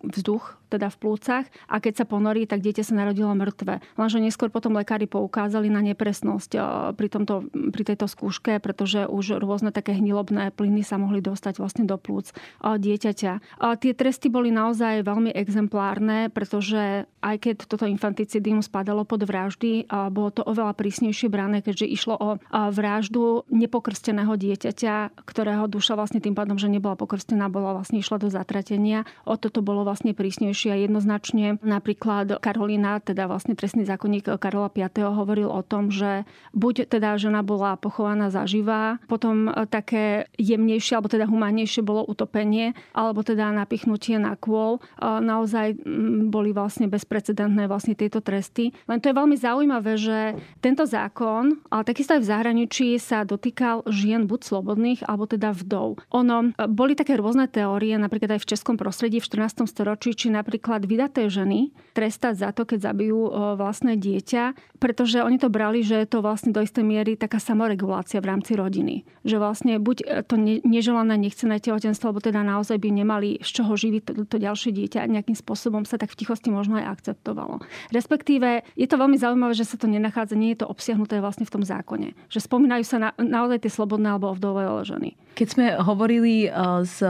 vzduch 0.00 0.56
teda 0.70 0.86
v 0.88 0.96
plúcach 1.02 1.44
a 1.66 1.82
keď 1.82 2.02
sa 2.02 2.04
ponorí, 2.06 2.46
tak 2.46 2.62
dieťa 2.62 2.86
sa 2.86 2.94
narodilo 2.94 3.34
mŕtve. 3.34 3.82
Lenže 3.98 4.22
neskôr 4.22 4.48
potom 4.48 4.78
lekári 4.78 5.10
poukázali 5.10 5.68
na 5.68 5.84
nepresnosť 5.84 6.50
e, 6.56 6.60
pri, 6.96 7.08
tomto, 7.12 7.46
pri 7.52 7.82
tejto 7.84 8.08
skúške, 8.08 8.58
pretože 8.64 9.04
už 9.04 9.38
rôzne 9.38 9.70
také 9.70 9.92
hnilobné 9.94 10.50
plyny 10.56 10.82
sa 10.82 10.96
mohli 10.96 11.20
dostať 11.20 11.60
vlastne 11.60 11.84
do 11.84 12.00
plúc 12.00 12.32
e, 12.32 12.34
dieťaťa. 12.80 13.32
Tie 13.80 13.92
tresty 13.92 14.32
boli 14.32 14.48
naozaj 14.50 15.04
veľmi 15.04 15.30
exemplárne, 15.36 16.32
pretože 16.32 17.04
aj 17.20 17.36
keď 17.36 17.54
toto 17.68 17.84
infanticidium 17.84 18.64
spadalo 18.64 19.04
pod 19.04 19.20
vraždy, 19.28 19.84
bolo 20.08 20.32
to 20.32 20.40
oveľa 20.40 20.72
prísnejšie 20.72 21.28
brané, 21.28 21.60
keďže 21.60 21.86
išlo 21.86 22.14
o 22.16 22.28
vraždu 22.72 23.44
nepokrsteného 23.52 24.29
malého 24.30 24.54
dieťaťa, 24.54 25.26
ktorého 25.26 25.66
duša 25.66 25.98
vlastne 25.98 26.22
tým 26.22 26.38
pádom, 26.38 26.54
že 26.54 26.70
nebola 26.70 26.94
pokrstená, 26.94 27.50
bola 27.50 27.74
vlastne 27.74 27.98
išla 27.98 28.22
do 28.22 28.30
zatratenia. 28.30 29.02
O 29.26 29.34
toto 29.34 29.58
bolo 29.58 29.82
vlastne 29.82 30.14
prísnejšie 30.14 30.70
a 30.70 30.78
jednoznačne 30.86 31.58
napríklad 31.66 32.38
Karolina, 32.38 33.02
teda 33.02 33.26
vlastne 33.26 33.58
trestný 33.58 33.82
zákonník 33.82 34.30
Karola 34.38 34.70
V. 34.70 34.86
hovoril 35.02 35.50
o 35.50 35.66
tom, 35.66 35.90
že 35.90 36.22
buď 36.54 36.86
teda 36.86 37.18
žena 37.18 37.42
bola 37.42 37.74
pochovaná 37.74 38.30
zaživá, 38.30 39.02
potom 39.10 39.50
také 39.66 40.30
jemnejšie 40.38 40.94
alebo 40.94 41.10
teda 41.10 41.26
humánnejšie 41.26 41.82
bolo 41.82 42.06
utopenie, 42.06 42.78
alebo 42.94 43.26
teda 43.26 43.50
napichnutie 43.50 44.14
na 44.22 44.38
kôl. 44.38 44.78
Naozaj 45.02 45.82
boli 46.30 46.54
vlastne 46.54 46.86
bezprecedentné 46.86 47.66
vlastne 47.66 47.98
tieto 47.98 48.22
tresty. 48.22 48.70
Len 48.86 49.02
to 49.02 49.10
je 49.10 49.18
veľmi 49.18 49.34
zaujímavé, 49.34 49.98
že 49.98 50.38
tento 50.62 50.86
zákon, 50.86 51.58
ale 51.72 51.82
takisto 51.82 52.14
aj 52.14 52.22
v 52.22 52.30
zahraničí 52.30 52.88
sa 53.00 53.26
dotýkal 53.26 53.82
žien 53.88 54.19
žien, 54.20 54.28
buď 54.28 54.40
slobodných, 54.44 55.00
alebo 55.08 55.24
teda 55.24 55.56
vdov. 55.56 56.04
Ono, 56.12 56.52
e, 56.52 56.68
boli 56.68 56.92
také 56.92 57.16
rôzne 57.16 57.48
teórie, 57.48 57.96
napríklad 57.96 58.36
aj 58.36 58.44
v 58.44 58.50
českom 58.52 58.76
prostredí 58.76 59.16
v 59.16 59.24
14. 59.24 59.64
storočí, 59.64 60.12
či 60.12 60.28
napríklad 60.28 60.84
vydaté 60.84 61.32
ženy 61.32 61.72
trestať 61.96 62.36
za 62.36 62.50
to, 62.52 62.68
keď 62.68 62.92
zabijú 62.92 63.20
e, 63.28 63.56
vlastné 63.56 63.96
dieťa, 63.96 64.76
pretože 64.76 65.24
oni 65.24 65.40
to 65.40 65.48
brali, 65.48 65.80
že 65.80 66.04
je 66.04 66.08
to 66.08 66.18
vlastne 66.20 66.52
do 66.52 66.60
istej 66.60 66.84
miery 66.84 67.16
taká 67.16 67.40
samoregulácia 67.40 68.20
v 68.20 68.28
rámci 68.28 68.52
rodiny. 68.56 69.08
Že 69.24 69.36
vlastne 69.40 69.72
buď 69.80 69.96
e, 70.04 70.04
to 70.26 70.36
neželané, 70.64 71.16
nechcené 71.16 71.56
tehotenstvo, 71.56 72.12
alebo 72.12 72.20
teda 72.20 72.44
naozaj 72.44 72.76
by 72.76 72.88
nemali 72.92 73.40
z 73.40 73.50
čoho 73.60 73.72
živiť 73.72 74.02
to, 74.04 74.12
to 74.28 74.36
ďalšie 74.36 74.70
dieťa, 74.76 75.08
nejakým 75.08 75.36
spôsobom 75.36 75.88
sa 75.88 75.96
tak 75.96 76.12
v 76.12 76.18
tichosti 76.24 76.52
možno 76.52 76.76
aj 76.80 77.00
akceptovalo. 77.00 77.64
Respektíve 77.94 78.68
je 78.76 78.86
to 78.88 78.96
veľmi 79.00 79.16
zaujímavé, 79.16 79.52
že 79.56 79.68
sa 79.68 79.76
to 79.80 79.88
nenachádza, 79.88 80.36
nie 80.36 80.52
je 80.52 80.64
to 80.64 80.70
obsiahnuté 80.70 81.20
vlastne 81.20 81.44
v 81.46 81.52
tom 81.52 81.62
zákone. 81.64 82.16
Že 82.32 82.40
spomínajú 82.50 82.84
sa 82.84 82.96
na, 82.98 83.10
naozaj 83.20 83.62
tie 83.62 83.70
slobodné 83.70 84.09
alebo 84.10 84.34
ovdové 84.34 84.66
ženy. 84.82 85.14
Keď 85.40 85.48
sme 85.48 85.66
hovorili 85.80 86.44
e, 86.44 86.48
s 86.84 87.00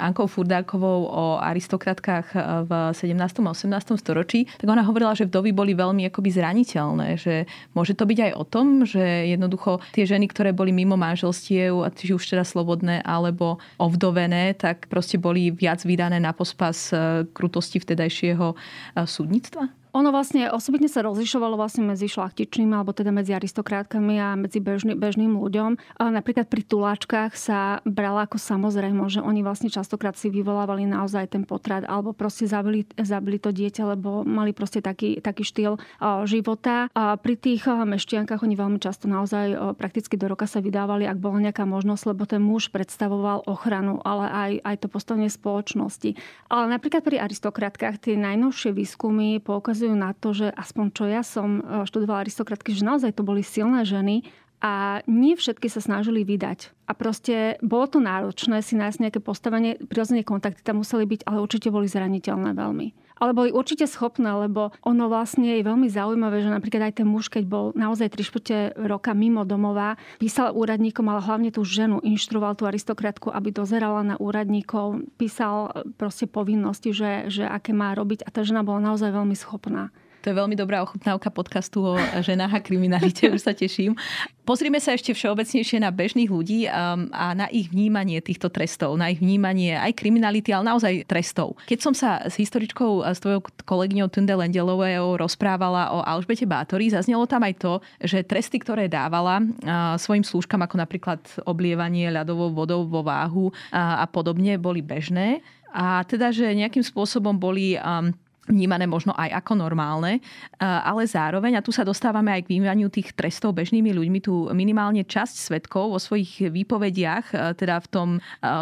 Ankou 0.00 0.30
Furdákovou 0.30 1.12
o 1.12 1.24
aristokratkách 1.42 2.26
e, 2.32 2.38
v 2.64 2.72
17. 2.94 3.20
a 3.20 3.52
18. 3.52 4.00
storočí, 4.00 4.48
tak 4.48 4.64
ona 4.70 4.80
hovorila, 4.80 5.12
že 5.12 5.28
vdovy 5.28 5.52
boli 5.52 5.76
veľmi 5.76 6.08
akoby 6.08 6.30
zraniteľné, 6.32 7.20
že 7.20 7.44
môže 7.76 7.92
to 7.92 8.08
byť 8.08 8.18
aj 8.30 8.32
o 8.32 8.44
tom, 8.46 8.88
že 8.88 9.28
jednoducho 9.28 9.84
tie 9.92 10.08
ženy, 10.08 10.30
ktoré 10.30 10.56
boli 10.56 10.72
mimo 10.72 10.96
manželstiev, 10.96 11.84
či 11.92 12.16
už 12.16 12.24
teda 12.24 12.48
slobodné 12.48 13.04
alebo 13.04 13.60
ovdovené, 13.76 14.56
tak 14.56 14.88
proste 14.88 15.20
boli 15.20 15.52
viac 15.52 15.82
vydané 15.84 16.16
na 16.16 16.32
pospas 16.32 16.94
e, 16.94 17.28
krutosti 17.28 17.82
vtedajšieho 17.82 18.56
súdnictva? 19.04 19.68
Ono 19.96 20.12
vlastne 20.12 20.52
osobitne 20.52 20.92
sa 20.92 21.00
rozlišovalo 21.00 21.56
vlastne 21.56 21.88
medzi 21.88 22.04
šlachtičnými 22.04 22.76
alebo 22.76 22.92
teda 22.92 23.16
medzi 23.16 23.32
aristokrátkami 23.32 24.20
a 24.20 24.36
medzi 24.36 24.60
bežný, 24.60 24.92
bežným 24.92 25.40
ľuďom. 25.40 25.96
Napríklad 25.96 26.52
pri 26.52 26.68
tuláčkach 26.68 27.32
sa 27.32 27.80
brala 27.88 28.28
ako 28.28 28.36
samozrejme, 28.36 29.08
že 29.08 29.24
oni 29.24 29.40
vlastne 29.40 29.72
častokrát 29.72 30.12
si 30.20 30.28
vyvolávali 30.28 30.84
naozaj 30.84 31.32
ten 31.32 31.48
potrat 31.48 31.88
alebo 31.88 32.12
proste 32.12 32.44
zabili, 32.44 32.84
zabili 33.00 33.40
to 33.40 33.56
dieťa, 33.56 33.96
lebo 33.96 34.20
mali 34.20 34.52
proste 34.52 34.84
taký, 34.84 35.16
taký 35.24 35.48
štýl 35.48 35.80
života. 36.28 36.92
A 36.92 37.16
pri 37.16 37.40
tých 37.40 37.64
meštiankách 37.64 38.44
oni 38.44 38.52
veľmi 38.52 38.76
často 38.76 39.08
naozaj 39.08 39.80
prakticky 39.80 40.20
do 40.20 40.28
roka 40.28 40.44
sa 40.44 40.60
vydávali, 40.60 41.08
ak 41.08 41.16
bola 41.16 41.40
nejaká 41.40 41.64
možnosť, 41.64 42.04
lebo 42.12 42.28
ten 42.28 42.44
muž 42.44 42.68
predstavoval 42.68 43.48
ochranu, 43.48 44.04
ale 44.04 44.28
aj, 44.28 44.52
aj 44.60 44.76
to 44.76 44.92
postavenie 44.92 45.32
spoločnosti. 45.32 46.20
Ale 46.52 46.68
napríklad 46.68 47.00
pri 47.00 47.16
aristokratkách 47.24 47.96
tie 47.96 48.20
najnovšie 48.20 48.76
výskumy 48.76 49.40
poukazujú 49.40 49.85
poukazujú 49.86 49.94
na 49.94 50.10
to, 50.18 50.34
že 50.34 50.50
aspoň 50.50 50.86
čo 50.90 51.04
ja 51.06 51.22
som 51.22 51.62
e, 51.62 51.86
študovala 51.86 52.26
aristokratky, 52.26 52.74
že 52.74 52.82
naozaj 52.82 53.14
to 53.14 53.22
boli 53.22 53.46
silné 53.46 53.86
ženy 53.86 54.26
a 54.58 55.04
nie 55.06 55.38
všetky 55.38 55.70
sa 55.70 55.78
snažili 55.78 56.26
vydať. 56.26 56.74
A 56.90 56.92
proste 56.96 57.60
bolo 57.62 57.86
to 57.86 58.02
náročné 58.02 58.64
si 58.64 58.74
nájsť 58.74 58.98
nejaké 58.98 59.20
postavenie, 59.22 59.78
prirodzene 59.78 60.26
kontakty 60.26 60.64
tam 60.64 60.82
museli 60.82 61.06
byť, 61.06 61.28
ale 61.28 61.44
určite 61.44 61.70
boli 61.70 61.86
zraniteľné 61.86 62.56
veľmi. 62.56 63.05
Ale 63.16 63.32
boli 63.32 63.48
určite 63.48 63.88
schopné, 63.88 64.28
lebo 64.28 64.76
ono 64.84 65.08
vlastne 65.08 65.56
je 65.56 65.64
veľmi 65.64 65.88
zaujímavé, 65.88 66.44
že 66.44 66.52
napríklad 66.52 66.92
aj 66.92 67.00
ten 67.00 67.08
muž, 67.08 67.32
keď 67.32 67.44
bol 67.48 67.64
naozaj 67.72 68.12
3 68.12 68.76
roka 68.84 69.16
mimo 69.16 69.48
domova, 69.48 69.96
písal 70.20 70.52
úradníkom, 70.52 71.08
ale 71.08 71.24
hlavne 71.24 71.48
tú 71.48 71.64
ženu, 71.64 72.04
inštruoval 72.04 72.60
tú 72.60 72.68
aristokratku, 72.68 73.32
aby 73.32 73.56
dozerala 73.56 74.04
na 74.04 74.16
úradníkov, 74.20 75.08
písal 75.16 75.72
proste 75.96 76.28
povinnosti, 76.28 76.92
že, 76.92 77.32
že 77.32 77.48
aké 77.48 77.72
má 77.72 77.96
robiť 77.96 78.24
a 78.24 78.28
tá 78.28 78.44
žena 78.44 78.60
bola 78.60 78.92
naozaj 78.92 79.08
veľmi 79.08 79.32
schopná. 79.32 79.88
To 80.26 80.34
je 80.34 80.42
veľmi 80.42 80.58
dobrá 80.58 80.82
ochutnávka 80.82 81.30
podcastu 81.30 81.86
o 81.86 81.94
ženách 82.18 82.58
a 82.58 82.58
kriminalite, 82.58 83.30
už 83.30 83.46
sa 83.46 83.54
teším. 83.54 83.94
Pozrime 84.42 84.82
sa 84.82 84.98
ešte 84.98 85.14
všeobecnejšie 85.14 85.78
na 85.78 85.94
bežných 85.94 86.26
ľudí 86.26 86.66
um, 86.66 87.06
a 87.14 87.30
na 87.38 87.46
ich 87.46 87.70
vnímanie 87.70 88.18
týchto 88.18 88.50
trestov, 88.50 88.98
na 88.98 89.14
ich 89.14 89.22
vnímanie 89.22 89.78
aj 89.78 89.94
kriminality, 89.94 90.50
ale 90.50 90.74
naozaj 90.74 91.06
trestov. 91.06 91.54
Keď 91.70 91.78
som 91.78 91.94
sa 91.94 92.26
s 92.26 92.34
historičkou, 92.42 93.06
s 93.06 93.22
tvojou 93.22 93.46
kolegyňou 93.70 94.10
Tunde 94.10 94.34
Lendelovou 94.34 95.14
rozprávala 95.14 95.94
o 95.94 96.02
Alžbete 96.02 96.42
Bátori, 96.42 96.90
zaznelo 96.90 97.30
tam 97.30 97.46
aj 97.46 97.54
to, 97.62 97.78
že 98.02 98.26
tresty, 98.26 98.58
ktoré 98.58 98.90
dávala 98.90 99.38
uh, 99.38 99.94
svojim 99.94 100.26
slúžkam, 100.26 100.58
ako 100.58 100.74
napríklad 100.82 101.22
oblievanie 101.46 102.10
ľadovou 102.10 102.50
vodou 102.50 102.82
vo 102.82 103.06
váhu 103.06 103.54
a 103.70 104.02
podobne, 104.10 104.58
boli 104.58 104.82
bežné. 104.82 105.38
A 105.70 106.02
teda, 106.02 106.34
že 106.34 106.50
nejakým 106.50 106.82
spôsobom 106.82 107.38
boli 107.38 107.78
um, 107.78 108.10
vnímané 108.46 108.86
možno 108.86 109.10
aj 109.18 109.42
ako 109.42 109.58
normálne, 109.58 110.22
ale 110.62 111.02
zároveň, 111.04 111.58
a 111.58 111.64
tu 111.66 111.74
sa 111.74 111.82
dostávame 111.82 112.30
aj 112.30 112.46
k 112.46 112.50
vnímaniu 112.54 112.86
tých 112.88 113.12
trestov 113.12 113.58
bežnými 113.58 113.90
ľuďmi, 113.90 114.18
tu 114.22 114.46
minimálne 114.54 115.02
časť 115.02 115.34
svetkov 115.50 115.92
vo 115.92 115.98
svojich 115.98 116.48
výpovediach, 116.54 117.58
teda 117.58 117.82
v 117.82 117.88
tom 117.90 118.08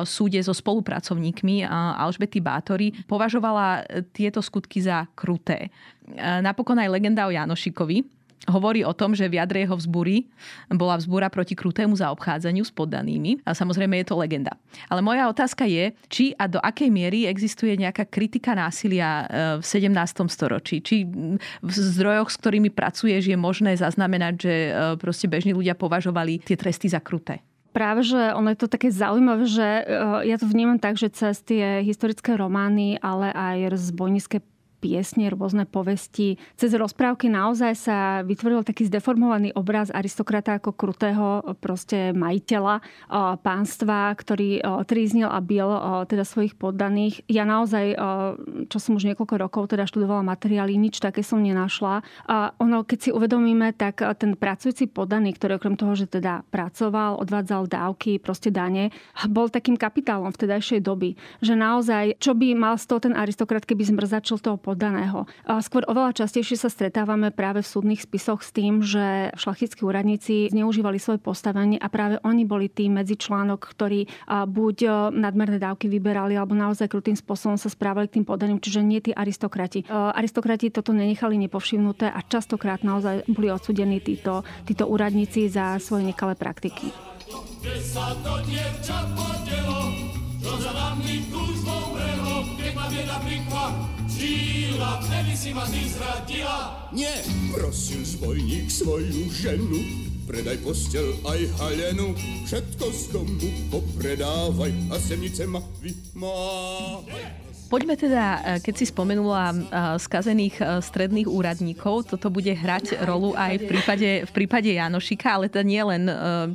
súde 0.08 0.40
so 0.40 0.56
spolupracovníkmi 0.56 1.68
Alžbety 2.00 2.40
Bátory, 2.40 2.96
považovala 3.04 3.84
tieto 4.16 4.40
skutky 4.40 4.80
za 4.80 5.04
kruté. 5.12 5.68
Napokon 6.16 6.80
aj 6.80 6.88
legenda 6.88 7.28
o 7.28 7.32
Janošikovi, 7.32 8.23
hovorí 8.48 8.84
o 8.84 8.92
tom, 8.92 9.16
že 9.16 9.28
v 9.28 9.40
jadre 9.40 9.64
jeho 9.64 9.76
vzbury 9.76 10.28
bola 10.72 11.00
vzbúra 11.00 11.32
proti 11.32 11.56
krutému 11.56 11.96
zaobchádzaniu 11.96 12.64
s 12.64 12.72
poddanými. 12.72 13.44
A 13.44 13.56
samozrejme 13.56 14.00
je 14.02 14.06
to 14.08 14.20
legenda. 14.20 14.52
Ale 14.88 15.00
moja 15.00 15.28
otázka 15.28 15.64
je, 15.64 15.92
či 16.08 16.36
a 16.36 16.48
do 16.48 16.60
akej 16.60 16.90
miery 16.92 17.24
existuje 17.28 17.74
nejaká 17.76 18.08
kritika 18.08 18.52
násilia 18.52 19.24
e, 19.24 19.60
v 19.60 19.64
17. 19.64 20.28
storočí. 20.28 20.84
Či 20.84 21.08
v 21.60 21.70
zdrojoch, 21.70 22.28
s 22.28 22.36
ktorými 22.40 22.70
pracuješ, 22.72 23.28
je 23.32 23.38
možné 23.38 23.76
zaznamenať, 23.76 24.34
že 24.36 24.54
e, 24.54 24.70
proste 25.00 25.26
bežní 25.26 25.56
ľudia 25.56 25.76
považovali 25.76 26.44
tie 26.44 26.56
tresty 26.58 26.88
za 26.90 27.00
kruté 27.00 27.40
práve, 27.74 28.06
že 28.06 28.30
ono 28.38 28.54
je 28.54 28.58
to 28.62 28.70
také 28.70 28.94
zaujímavé, 28.94 29.50
že 29.50 29.66
e, 29.66 29.82
ja 30.30 30.38
to 30.38 30.46
vnímam 30.46 30.78
tak, 30.78 30.94
že 30.94 31.10
cez 31.10 31.42
tie 31.42 31.82
historické 31.82 32.38
romány, 32.38 33.02
ale 33.02 33.34
aj 33.34 33.74
zbojnické 33.90 34.38
piesne, 34.84 35.32
rôzne 35.32 35.64
povesti. 35.64 36.36
Cez 36.60 36.76
rozprávky 36.76 37.32
naozaj 37.32 37.72
sa 37.72 38.20
vytvoril 38.20 38.68
taký 38.68 38.84
zdeformovaný 38.84 39.56
obraz 39.56 39.88
aristokrata 39.88 40.60
ako 40.60 40.76
krutého 40.76 41.40
proste 41.64 42.12
majiteľa 42.12 42.84
pánstva, 43.40 44.12
ktorý 44.12 44.60
tríznil 44.84 45.32
a 45.32 45.40
bil 45.40 45.72
teda 46.04 46.28
svojich 46.28 46.52
poddaných. 46.60 47.24
Ja 47.32 47.48
naozaj, 47.48 47.96
čo 48.68 48.76
som 48.76 49.00
už 49.00 49.08
niekoľko 49.08 49.40
rokov 49.40 49.72
teda 49.72 49.88
študovala 49.88 50.20
materiály, 50.20 50.76
nič 50.76 51.00
také 51.00 51.24
som 51.24 51.40
nenašla. 51.40 52.04
A 52.28 52.52
ono, 52.60 52.84
keď 52.84 52.98
si 53.00 53.10
uvedomíme, 53.14 53.72
tak 53.72 54.04
ten 54.20 54.36
pracujúci 54.36 54.92
poddaný, 54.92 55.32
ktorý 55.32 55.56
okrem 55.56 55.80
toho, 55.80 55.96
že 55.96 56.12
teda 56.12 56.44
pracoval, 56.52 57.16
odvádzal 57.24 57.72
dávky, 57.72 58.20
proste 58.20 58.52
dane, 58.52 58.92
bol 59.32 59.48
takým 59.48 59.80
kapitálom 59.80 60.28
v 60.28 60.40
tedajšej 60.44 60.84
doby. 60.84 61.16
Že 61.40 61.54
naozaj, 61.56 62.04
čo 62.20 62.36
by 62.36 62.52
mal 62.52 62.76
z 62.76 62.84
toho 62.90 63.00
ten 63.00 63.14
aristokrat, 63.16 63.64
keby 63.64 63.86
zmrzačil 63.88 64.42
toho 64.42 64.58
poddaného. 64.58 64.72
Skôr 65.62 65.82
oveľa 65.86 66.26
častejšie 66.26 66.58
sa 66.58 66.68
stretávame 66.68 67.30
práve 67.30 67.62
v 67.62 67.70
súdnych 67.70 68.02
spisoch 68.02 68.42
s 68.42 68.50
tým, 68.50 68.82
že 68.82 69.30
šlachtickí 69.38 69.86
úradníci 69.86 70.50
zneužívali 70.50 70.98
svoje 70.98 71.22
postavenie 71.22 71.78
a 71.78 71.86
práve 71.88 72.18
oni 72.26 72.42
boli 72.44 72.68
tým 72.68 72.98
medzičlánok, 72.98 73.60
ktorí 73.62 74.10
buď 74.28 74.76
nadmerné 75.14 75.62
dávky 75.62 75.86
vyberali 75.86 76.34
alebo 76.34 76.58
naozaj 76.58 76.90
krutým 76.90 77.14
spôsobom 77.14 77.54
sa 77.54 77.70
správali 77.70 78.10
k 78.10 78.18
tým 78.20 78.26
poddaným, 78.26 78.58
čiže 78.58 78.82
nie 78.82 78.98
tí 78.98 79.14
aristokrati. 79.14 79.86
Aristokrati 79.90 80.74
toto 80.74 80.90
nenechali 80.90 81.38
nepovšimnuté 81.46 82.10
a 82.10 82.20
častokrát 82.26 82.82
naozaj 82.82 83.30
boli 83.30 83.48
odsudení 83.48 84.02
títo, 84.02 84.42
títo 84.66 84.90
úradníci 84.90 85.46
za 85.46 85.78
svoje 85.78 86.10
nekalé 86.10 86.34
praktiky. 86.34 86.90
Kde 87.64 87.80
sa 87.80 88.12
to 88.20 88.44
dievča 88.44 88.98
Žila, 94.84 95.00
vtedy 95.00 95.32
si 95.32 95.50
ma 95.56 95.64
ty 95.64 95.80
zradila. 95.88 96.58
Nie, 96.92 97.24
prosil 97.56 98.04
zbojník 98.04 98.68
svoju 98.68 99.32
ženu, 99.32 99.80
predaj 100.28 100.60
postel 100.60 101.08
aj 101.24 101.40
halenu, 101.56 102.12
všetko 102.44 102.84
z 102.92 103.02
domu 103.16 103.48
popredávaj 103.72 104.68
a 104.92 105.00
semnice 105.00 105.48
ma 105.48 105.64
vymávaj. 105.80 107.48
Poďme 107.72 107.96
teda, 107.96 108.60
e, 108.60 108.60
keď 108.60 108.74
si 108.76 108.84
spomenula 108.92 109.44
e, 109.48 109.56
skazených 110.04 110.56
e, 110.60 110.64
stredných 110.84 111.32
úradníkov, 111.32 112.04
toto 112.12 112.28
bude 112.28 112.52
hrať 112.52 113.00
rolu 113.08 113.32
aj 113.32 113.56
v 113.56 113.64
prípade, 113.64 114.08
v 114.28 114.32
prípade 114.36 114.68
Janošika, 114.68 115.40
ale 115.40 115.48
teda 115.48 115.64
nie 115.64 115.80
len 115.80 116.04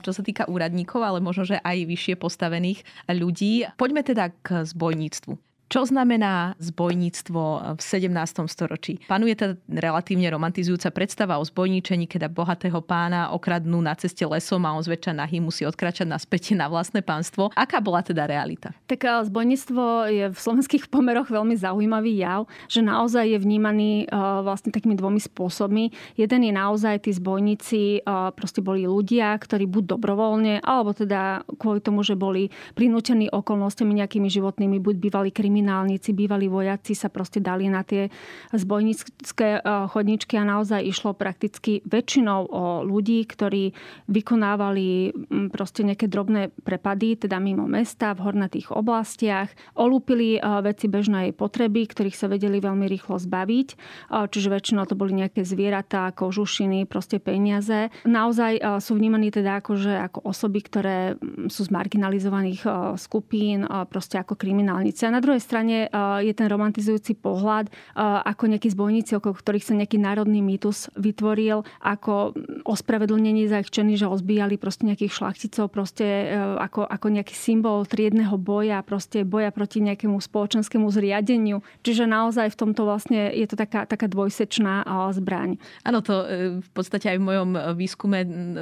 čo 0.06 0.14
sa 0.14 0.22
týka 0.22 0.46
úradníkov, 0.46 1.02
ale 1.02 1.18
možno, 1.18 1.50
že 1.50 1.58
aj 1.58 1.82
vyššie 1.82 2.14
postavených 2.14 2.86
ľudí. 3.10 3.66
Poďme 3.74 4.06
teda 4.06 4.30
k 4.46 4.70
zbojníctvu. 4.70 5.49
Čo 5.70 5.86
znamená 5.86 6.58
zbojníctvo 6.58 7.78
v 7.78 7.82
17. 7.82 8.10
storočí? 8.50 8.98
Panuje 9.06 9.38
teda 9.38 9.54
relatívne 9.70 10.26
romantizujúca 10.34 10.90
predstava 10.90 11.38
o 11.38 11.46
zbojníčení, 11.46 12.10
keď 12.10 12.26
bohatého 12.34 12.82
pána 12.82 13.30
okradnú 13.38 13.78
na 13.78 13.94
ceste 13.94 14.26
lesom 14.26 14.66
a 14.66 14.74
on 14.74 14.82
zväčša 14.82 15.14
nahý 15.14 15.38
musí 15.38 15.70
odkračať 15.70 16.10
naspäť 16.10 16.58
na 16.58 16.66
vlastné 16.74 17.06
pánstvo. 17.06 17.54
Aká 17.54 17.78
bola 17.86 18.02
teda 18.02 18.26
realita? 18.26 18.74
Tak 18.90 19.06
eh, 19.06 19.22
zbojníctvo 19.30 19.84
je 20.10 20.26
v 20.34 20.40
slovenských 20.42 20.90
pomeroch 20.94 21.30
veľmi 21.30 21.54
zaujímavý 21.54 22.18
jav, 22.18 22.50
že 22.66 22.82
naozaj 22.82 23.30
je 23.30 23.38
vnímaný 23.38 24.10
eh, 24.10 24.42
vlastne 24.42 24.74
takými 24.74 24.98
dvomi 24.98 25.22
spôsobmi. 25.22 26.18
Jeden 26.18 26.50
je 26.50 26.54
naozaj 26.56 27.06
tí 27.06 27.14
zbojníci 27.14 28.02
eh, 28.02 28.32
proste 28.34 28.66
boli 28.66 28.90
ľudia, 28.90 29.38
ktorí 29.38 29.70
buď 29.70 30.02
dobrovoľne, 30.02 30.66
alebo 30.66 30.98
teda 30.98 31.46
kvôli 31.62 31.78
tomu, 31.78 32.02
že 32.02 32.18
boli 32.18 32.50
prinútení 32.74 33.30
okolnostiami 33.30 34.02
nejakými 34.02 34.34
životnými, 34.34 34.82
buď 34.82 34.96
bývali 34.98 35.30
krimi 35.30 35.59
kriminálnici, 35.60 36.16
bývalí 36.16 36.48
vojaci 36.48 36.96
sa 36.96 37.12
proste 37.12 37.44
dali 37.44 37.68
na 37.68 37.84
tie 37.84 38.08
zbojnícke 38.56 39.60
eh, 39.60 39.62
chodničky 39.92 40.40
a 40.40 40.48
naozaj 40.48 40.88
išlo 40.88 41.12
prakticky 41.12 41.84
väčšinou 41.84 42.48
o 42.48 42.64
ľudí, 42.88 43.28
ktorí 43.28 43.76
vykonávali 44.08 45.12
mm, 45.12 45.52
proste 45.52 45.84
nejaké 45.84 46.08
drobné 46.08 46.56
prepady, 46.64 47.28
teda 47.28 47.44
mimo 47.44 47.68
mesta, 47.68 48.16
v 48.16 48.24
hornatých 48.24 48.72
oblastiach, 48.72 49.52
olúpili 49.76 50.40
eh, 50.40 50.64
veci 50.64 50.88
bežnej 50.88 51.36
potreby, 51.36 51.92
ktorých 51.92 52.16
sa 52.16 52.32
vedeli 52.32 52.64
veľmi 52.64 52.88
rýchlo 52.88 53.20
zbaviť, 53.20 53.68
eh, 53.76 54.24
čiže 54.32 54.48
väčšinou 54.48 54.88
to 54.88 54.96
boli 54.96 55.12
nejaké 55.12 55.44
zvieratá, 55.44 56.16
kožušiny, 56.16 56.88
proste 56.88 57.20
peniaze. 57.20 57.92
Naozaj 58.08 58.80
sú 58.80 58.96
vnímaní 58.96 59.28
teda 59.28 59.60
akože 59.60 60.08
ako 60.08 60.24
osoby, 60.24 60.60
ktoré 60.64 61.20
mm, 61.20 61.52
sú 61.52 61.68
z 61.68 61.70
marginalizovaných 61.76 62.64
skupín, 62.96 63.68
proste 63.92 64.16
ako 64.22 64.40
kriminálnici. 64.40 65.04
A 65.04 65.12
na 65.12 65.20
druhej 65.20 65.49
strane 65.50 65.90
je 66.22 66.34
ten 66.38 66.46
romantizujúci 66.46 67.18
pohľad, 67.18 67.74
ako 67.98 68.44
nejakí 68.54 68.70
zbojníci, 68.70 69.18
okolo 69.18 69.34
ktorých 69.34 69.66
sa 69.66 69.74
nejaký 69.74 69.98
národný 69.98 70.46
mýtus 70.46 70.94
vytvoril, 70.94 71.66
ako 71.82 72.38
ospravedlnenie 72.70 73.50
za 73.50 73.66
ich 73.66 73.74
činy, 73.74 73.98
že 73.98 74.06
ozbíjali 74.06 74.62
proste 74.62 74.86
nejakých 74.86 75.10
šlachticov, 75.10 75.74
proste 75.74 76.06
e, 76.06 76.26
ako, 76.60 76.86
ako 76.86 77.08
nejaký 77.10 77.34
symbol 77.34 77.88
triedného 77.88 78.36
boja, 78.38 78.84
proste 78.86 79.26
boja 79.26 79.50
proti 79.50 79.82
nejakému 79.82 80.22
spoločenskému 80.22 80.86
zriadeniu. 80.92 81.66
Čiže 81.82 82.06
naozaj 82.06 82.54
v 82.54 82.60
tomto 82.60 82.86
vlastne 82.86 83.32
je 83.34 83.48
to 83.50 83.56
taká, 83.58 83.90
taká 83.90 84.06
dvojsečná 84.06 84.86
zbraň. 85.16 85.58
Áno, 85.88 86.04
to 86.04 86.28
v 86.60 86.70
podstate 86.76 87.16
aj 87.16 87.18
v 87.18 87.26
mojom 87.26 87.50
výskume 87.80 88.20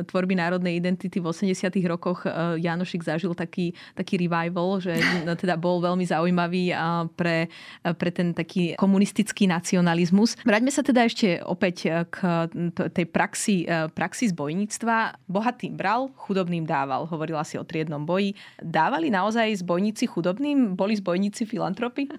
tvorby 0.07 0.37
národnej 0.37 0.77
identity 0.77 1.17
v 1.17 1.33
80 1.33 1.73
rokoch 1.89 2.23
Janošik 2.61 3.01
zažil 3.01 3.33
taký, 3.33 3.73
taký 3.97 4.21
revival, 4.21 4.77
že 4.77 4.93
teda 5.25 5.57
bol 5.57 5.81
veľmi 5.81 6.05
zaujímavý 6.05 6.76
pre, 7.17 7.49
pre 7.81 8.09
ten 8.13 8.31
taký 8.31 8.77
komunistický 8.77 9.49
nacionalizmus. 9.49 10.37
Vráťme 10.45 10.71
sa 10.71 10.85
teda 10.85 11.05
ešte 11.05 11.41
opäť 11.43 12.07
k 12.07 12.47
tej 12.93 13.05
praxi, 13.09 13.65
praxi 13.93 14.29
zbojníctva. 14.31 15.27
Bohatým 15.27 15.75
bral, 15.75 16.13
chudobným 16.15 16.63
dával. 16.63 17.09
Hovorila 17.09 17.41
si 17.41 17.59
o 17.59 17.65
triednom 17.65 18.03
boji. 18.05 18.37
Dávali 18.61 19.09
naozaj 19.09 19.63
zbojníci 19.63 20.07
chudobným? 20.07 20.77
Boli 20.77 20.95
zbojníci 20.95 21.43
filantropy? 21.49 22.09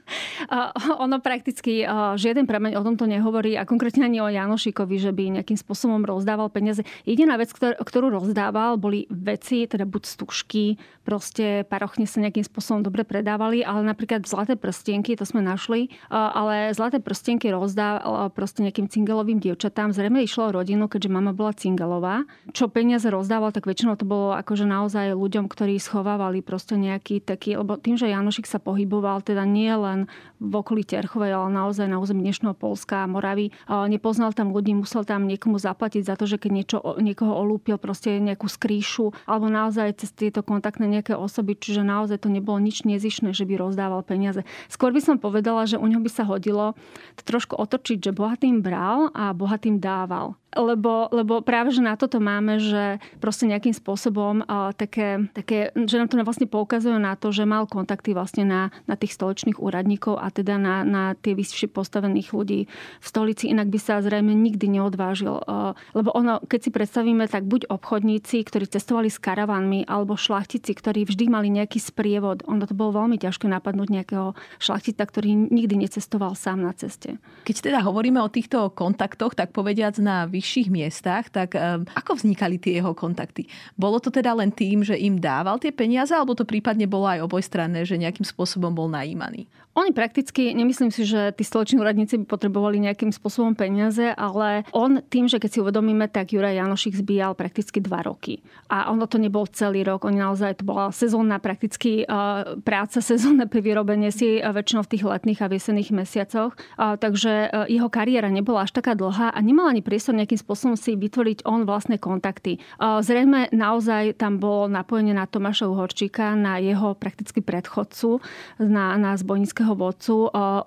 Ono 1.04 1.16
prakticky 1.22 1.84
uh, 1.84 2.18
žiaden 2.18 2.48
prameň 2.48 2.76
o 2.78 2.82
tomto 2.84 3.04
nehovorí 3.04 3.54
a 3.54 3.68
konkrétne 3.68 4.06
ani 4.06 4.18
o 4.22 4.28
Janošikovi, 4.28 4.96
že 4.98 5.12
by 5.12 5.40
nejakým 5.40 5.58
spôsobom 5.58 6.02
rozdával 6.02 6.48
peniaze. 6.48 6.82
Jediná 7.04 7.36
vec, 7.36 7.52
ktorú 7.54 8.08
rozdával, 8.08 8.80
boli 8.80 9.04
veci, 9.10 9.68
teda 9.68 9.84
buď 9.84 10.02
stužky, 10.04 10.80
proste 11.04 11.64
parochne 11.68 12.04
sa 12.04 12.20
nejakým 12.20 12.44
spôsobom 12.44 12.84
dobre 12.84 13.04
predávali, 13.04 13.64
ale 13.64 13.84
napríklad 13.84 14.24
v 14.24 14.32
zlaté 14.48 14.64
prstienky, 14.64 15.12
to 15.12 15.28
sme 15.28 15.44
našli, 15.44 15.92
ale 16.08 16.72
zlaté 16.72 17.04
prstienky 17.04 17.52
rozdá 17.52 18.00
proste 18.32 18.64
nejakým 18.64 18.88
cingelovým 18.88 19.44
dievčatám. 19.44 19.92
Zrejme 19.92 20.24
išlo 20.24 20.48
o 20.48 20.56
rodinu, 20.56 20.88
keďže 20.88 21.12
mama 21.12 21.36
bola 21.36 21.52
cingelová. 21.52 22.24
Čo 22.56 22.72
peniaze 22.72 23.12
rozdával, 23.12 23.52
tak 23.52 23.68
väčšinou 23.68 24.00
to 24.00 24.08
bolo 24.08 24.32
akože 24.32 24.64
naozaj 24.64 25.12
ľuďom, 25.12 25.52
ktorí 25.52 25.76
schovávali 25.76 26.40
proste 26.40 26.80
nejaký 26.80 27.20
taký, 27.20 27.60
lebo 27.60 27.76
tým, 27.76 28.00
že 28.00 28.08
Janošik 28.08 28.48
sa 28.48 28.56
pohyboval 28.56 29.20
teda 29.20 29.44
nie 29.44 29.68
len 29.68 30.08
v 30.40 30.52
okolí 30.64 30.80
Terchovej, 30.80 31.36
ale 31.36 31.52
naozaj 31.52 31.84
na 31.84 32.00
území 32.00 32.24
dnešného 32.24 32.56
Polska 32.56 33.04
a 33.04 33.10
Moravy, 33.10 33.52
nepoznal 33.68 34.32
tam 34.32 34.56
ľudí, 34.56 34.72
musel 34.72 35.04
tam 35.04 35.28
niekomu 35.28 35.60
zaplatiť 35.60 36.08
za 36.08 36.16
to, 36.16 36.24
že 36.24 36.40
keď 36.40 36.50
niečo, 36.56 36.80
niekoho 37.04 37.36
olúpil, 37.36 37.76
proste 37.76 38.16
nejakú 38.16 38.48
skríšu, 38.48 39.12
alebo 39.28 39.52
naozaj 39.52 40.00
cez 40.00 40.08
tieto 40.16 40.40
kontaktné 40.40 40.88
nejaké 40.88 41.12
osoby, 41.12 41.52
čiže 41.52 41.84
naozaj 41.84 42.24
to 42.24 42.32
nebolo 42.32 42.56
nič 42.56 42.88
nezišné, 42.88 43.36
že 43.36 43.44
by 43.44 43.60
rozdával 43.60 44.00
peniaze 44.06 44.27
peniaze. 44.28 44.44
Skôr 44.68 44.92
by 44.92 45.00
som 45.00 45.16
povedala, 45.16 45.64
že 45.64 45.80
u 45.80 45.86
neho 45.88 46.04
by 46.04 46.10
sa 46.12 46.28
hodilo 46.28 46.76
trošku 47.24 47.56
otočiť, 47.56 47.98
že 48.04 48.12
bohatým 48.12 48.60
bral 48.60 49.08
a 49.16 49.32
bohatým 49.32 49.80
dával 49.80 50.36
lebo, 50.56 51.12
lebo 51.12 51.44
práve, 51.44 51.76
že 51.76 51.84
na 51.84 51.92
toto 51.92 52.24
máme, 52.24 52.56
že 52.56 52.96
proste 53.20 53.44
nejakým 53.44 53.76
spôsobom 53.76 54.40
uh, 54.48 54.72
také, 54.72 55.28
také, 55.36 55.76
že 55.76 56.00
nám 56.00 56.08
to 56.08 56.16
vlastne 56.24 56.48
poukazujú 56.48 56.96
na 56.96 57.20
to, 57.20 57.28
že 57.28 57.44
mal 57.44 57.68
kontakty 57.68 58.16
vlastne 58.16 58.48
na, 58.48 58.62
na 58.88 58.96
tých 58.96 59.12
stoličných 59.12 59.60
úradníkov 59.60 60.16
a 60.16 60.32
teda 60.32 60.56
na, 60.56 60.88
na 60.88 61.12
tie 61.20 61.36
vyššie 61.36 61.68
postavených 61.68 62.32
ľudí 62.32 62.60
v 63.00 63.06
stolici, 63.06 63.52
inak 63.52 63.68
by 63.68 63.76
sa 63.76 64.00
zrejme 64.00 64.32
nikdy 64.32 64.80
neodvážil. 64.80 65.36
Uh, 65.44 65.76
lebo 65.92 66.16
ono, 66.16 66.40
keď 66.48 66.60
si 66.64 66.70
predstavíme, 66.72 67.28
tak 67.28 67.44
buď 67.44 67.68
obchodníci, 67.68 68.40
ktorí 68.48 68.64
cestovali 68.72 69.12
s 69.12 69.20
karavanmi, 69.20 69.84
alebo 69.84 70.16
šlachtici, 70.16 70.72
ktorí 70.72 71.04
vždy 71.04 71.28
mali 71.28 71.52
nejaký 71.52 71.76
sprievod. 71.76 72.40
Ono 72.48 72.64
to 72.64 72.72
bolo 72.72 73.04
veľmi 73.04 73.20
ťažké 73.20 73.44
napadnúť 73.52 73.88
nejakého 73.92 74.32
šlachtica, 74.56 75.04
ktorý 75.04 75.52
nikdy 75.52 75.84
necestoval 75.84 76.32
sám 76.32 76.64
na 76.64 76.72
ceste. 76.72 77.20
Keď 77.44 77.68
teda 77.68 77.84
hovoríme 77.84 78.16
o 78.24 78.32
týchto 78.32 78.72
kontaktoch, 78.72 79.36
tak 79.36 79.52
povediac 79.52 79.98
na 80.00 80.24
vyšších 80.38 80.68
miestach, 80.70 81.26
tak 81.28 81.58
um, 81.58 81.82
ako 81.98 82.22
vznikali 82.22 82.62
tie 82.62 82.78
jeho 82.78 82.94
kontakty? 82.94 83.50
Bolo 83.74 83.98
to 83.98 84.14
teda 84.14 84.30
len 84.38 84.54
tým, 84.54 84.86
že 84.86 84.94
im 84.94 85.18
dával 85.18 85.58
tie 85.58 85.74
peniaze, 85.74 86.14
alebo 86.14 86.38
to 86.38 86.46
prípadne 86.46 86.86
bolo 86.86 87.10
aj 87.10 87.26
obojstranné, 87.26 87.82
že 87.82 87.98
nejakým 87.98 88.22
spôsobom 88.22 88.70
bol 88.70 88.86
najímaný? 88.86 89.50
Oni 89.78 89.94
prakticky, 89.94 90.50
nemyslím 90.58 90.90
si, 90.90 91.06
že 91.06 91.30
tí 91.38 91.46
stoloční 91.46 91.78
úradníci 91.78 92.18
by 92.18 92.26
potrebovali 92.26 92.82
nejakým 92.82 93.14
spôsobom 93.14 93.54
peniaze, 93.54 94.10
ale 94.10 94.66
on 94.74 94.98
tým, 95.06 95.30
že 95.30 95.38
keď 95.38 95.50
si 95.54 95.62
uvedomíme, 95.62 96.10
tak 96.10 96.34
Juraj 96.34 96.58
Janošik 96.58 96.98
zbíjal 96.98 97.38
prakticky 97.38 97.78
dva 97.78 98.02
roky. 98.02 98.42
A 98.66 98.90
ono 98.90 99.06
to 99.06 99.22
nebol 99.22 99.46
celý 99.46 99.86
rok, 99.86 100.02
oni 100.02 100.18
naozaj 100.18 100.58
to 100.58 100.64
bola 100.66 100.90
sezónna 100.90 101.38
prakticky 101.38 102.02
uh, 102.02 102.58
práca, 102.66 102.98
sezónne 103.14 103.46
vyrobenie 103.46 104.10
si 104.10 104.42
uh, 104.42 104.50
väčšinou 104.50 104.82
v 104.82 104.90
tých 104.98 105.06
letných 105.06 105.46
a 105.46 105.50
viesených 105.50 105.94
mesiacoch. 105.94 106.58
Uh, 106.74 106.98
takže 106.98 107.46
jeho 107.70 107.86
kariéra 107.86 108.34
nebola 108.34 108.66
až 108.66 108.74
taká 108.74 108.98
dlhá 108.98 109.30
a 109.30 109.38
nemal 109.38 109.70
ani 109.70 109.86
priestor 109.86 110.18
nejakým 110.18 110.42
spôsobom 110.42 110.74
si 110.74 110.98
vytvoriť 110.98 111.46
on 111.46 111.62
vlastné 111.62 112.02
kontakty. 112.02 112.58
Zrejme 112.80 113.52
naozaj 113.54 114.18
tam 114.18 114.42
bolo 114.42 114.66
napojenie 114.66 115.14
na 115.14 115.28
Tomáša 115.28 115.70
Uhorčíka, 115.70 116.34
na 116.34 116.58
jeho 116.58 116.98
prakticky 116.98 117.44
predchodcu, 117.44 118.18
na, 118.58 118.98
na 118.98 119.14
zbojníckého 119.14 119.67
svojho 119.68 119.84
vodcu, 119.84 120.16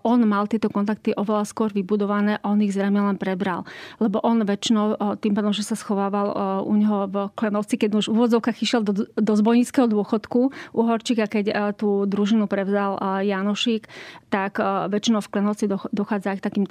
on 0.06 0.20
mal 0.30 0.46
tieto 0.46 0.70
kontakty 0.70 1.18
oveľa 1.18 1.50
skôr 1.50 1.74
vybudované 1.74 2.38
on 2.46 2.62
ich 2.62 2.78
zrejme 2.78 3.02
len 3.02 3.18
prebral. 3.18 3.66
Lebo 3.98 4.22
on 4.22 4.46
väčšinou 4.46 5.18
tým 5.18 5.34
pádom, 5.34 5.50
že 5.50 5.66
sa 5.66 5.74
schovával 5.74 6.30
u 6.62 6.74
neho 6.78 7.10
v 7.10 7.16
Klenovci, 7.34 7.82
keď 7.82 7.98
už 7.98 8.06
v 8.14 8.22
úvodzovkách 8.22 8.62
išiel 8.62 8.86
do, 8.86 9.10
do 9.10 9.34
zbojníckého 9.34 9.90
dôchodku 9.90 10.54
u 10.54 10.82
Horčíka, 10.86 11.26
keď 11.26 11.74
tú 11.82 12.06
družinu 12.06 12.46
prevzal 12.46 13.02
Janošik, 13.26 13.90
tak 14.30 14.62
väčšinou 14.62 15.26
v 15.26 15.32
Klenovci 15.34 15.66
dochádza 15.90 16.38
aj 16.38 16.38
k 16.38 16.46
takým 16.46 16.66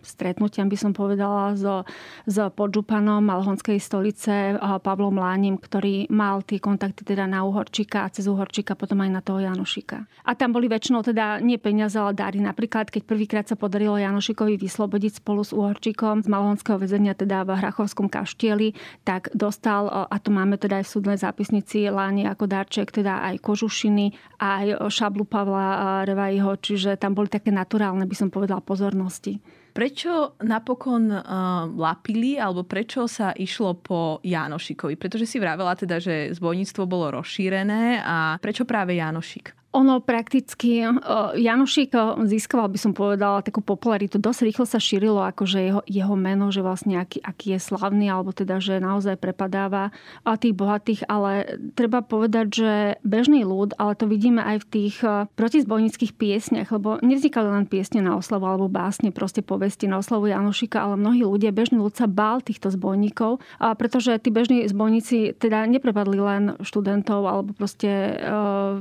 stretnutiam, 0.00 0.72
by 0.72 0.78
som 0.80 0.96
povedala, 0.96 1.52
so, 1.52 1.84
s 2.24 2.40
podžupanom 2.56 3.20
Malhonskej 3.20 3.76
stolice 3.76 4.56
Pavlom 4.80 5.20
Lánim, 5.20 5.60
ktorý 5.60 6.08
mal 6.08 6.40
tie 6.40 6.56
kontakty 6.56 7.04
teda 7.04 7.28
na 7.28 7.44
Uhorčíka 7.44 8.08
a 8.08 8.12
cez 8.12 8.24
Uhorčíka 8.24 8.72
potom 8.72 9.04
aj 9.04 9.10
na 9.12 9.20
toho 9.20 9.44
Janošika. 9.44 10.08
A 10.24 10.32
tam 10.32 10.56
boli 10.56 10.72
väčšinou 10.72 11.04
teda 11.04 11.44
nie 11.44 11.60
peniaze, 11.74 11.98
ale 11.98 12.14
dary. 12.14 12.38
Napríklad, 12.38 12.86
keď 12.86 13.02
prvýkrát 13.02 13.46
sa 13.50 13.58
podarilo 13.58 13.98
Janošikovi 13.98 14.54
vyslobodiť 14.54 15.18
spolu 15.18 15.42
s 15.42 15.50
Uhorčíkom 15.50 16.22
z 16.22 16.30
Malhonského 16.30 16.78
väzenia, 16.78 17.18
teda 17.18 17.42
v 17.42 17.58
Hrachovskom 17.58 18.06
kaštieli, 18.06 18.78
tak 19.02 19.34
dostal, 19.34 19.90
a 19.90 20.14
to 20.22 20.30
máme 20.30 20.54
teda 20.54 20.78
aj 20.78 20.86
v 20.86 20.92
súdnej 20.94 21.18
zápisnici, 21.18 21.90
Láni 21.90 22.30
ako 22.30 22.46
darček, 22.46 22.94
teda 22.94 23.26
aj 23.26 23.42
kožušiny, 23.42 24.38
aj 24.38 24.86
šablu 24.86 25.26
Pavla 25.26 26.06
Revajho, 26.06 26.54
čiže 26.62 26.94
tam 26.94 27.18
boli 27.18 27.26
také 27.26 27.50
naturálne, 27.50 28.06
by 28.06 28.14
som 28.14 28.30
povedala, 28.30 28.62
pozornosti. 28.62 29.42
Prečo 29.74 30.38
napokon 30.46 31.10
uh, 31.10 31.22
lapili, 31.74 32.38
alebo 32.38 32.62
prečo 32.62 33.10
sa 33.10 33.34
išlo 33.34 33.74
po 33.74 34.22
Jánošikovi? 34.22 34.94
Pretože 34.94 35.26
si 35.26 35.42
vravela 35.42 35.74
teda, 35.74 35.98
že 35.98 36.30
zbojníctvo 36.38 36.86
bolo 36.86 37.18
rozšírené 37.18 37.98
a 37.98 38.38
prečo 38.38 38.62
práve 38.62 38.94
Jánošik? 38.94 39.63
Ono 39.74 39.98
prakticky, 39.98 40.86
Janošik 41.34 41.98
získaval, 42.30 42.70
by 42.70 42.78
som 42.78 42.94
povedala, 42.94 43.42
takú 43.42 43.58
popularitu. 43.58 44.22
Dosť 44.22 44.46
rýchlo 44.46 44.64
sa 44.70 44.78
šírilo 44.78 45.18
akože 45.18 45.58
jeho, 45.58 45.82
jeho 45.90 46.14
meno, 46.14 46.54
že 46.54 46.62
vlastne 46.62 47.02
aký, 47.02 47.18
aký 47.18 47.58
je 47.58 47.74
slavný, 47.74 48.06
alebo 48.06 48.30
teda, 48.30 48.62
že 48.62 48.78
naozaj 48.78 49.18
prepadáva 49.18 49.90
tých 50.38 50.54
bohatých, 50.54 51.10
ale 51.10 51.58
treba 51.74 52.06
povedať, 52.06 52.46
že 52.54 52.72
bežný 53.02 53.42
ľud, 53.42 53.74
ale 53.74 53.98
to 53.98 54.06
vidíme 54.06 54.38
aj 54.38 54.62
v 54.62 54.66
tých 54.70 55.02
protizbojnických 55.34 56.14
piesniach, 56.14 56.70
lebo 56.70 57.02
nevznikali 57.02 57.50
len 57.50 57.66
piesne 57.66 57.98
na 57.98 58.14
oslavu 58.14 58.46
alebo 58.46 58.70
básne, 58.70 59.10
proste 59.10 59.42
povesti 59.42 59.90
na 59.90 59.98
oslavu 59.98 60.30
Janošika, 60.30 60.86
ale 60.86 61.02
mnohí 61.02 61.26
ľudia, 61.26 61.50
bežný 61.50 61.82
ľud 61.82 61.98
sa 61.98 62.06
bál 62.06 62.38
týchto 62.38 62.70
zbojníkov, 62.70 63.42
pretože 63.58 64.22
tí 64.22 64.30
bežní 64.30 64.70
zbojníci 64.70 65.34
teda 65.34 65.66
neprepadli 65.66 66.18
len 66.22 66.42
študentov 66.62 67.26
alebo 67.26 67.50
proste 67.58 68.22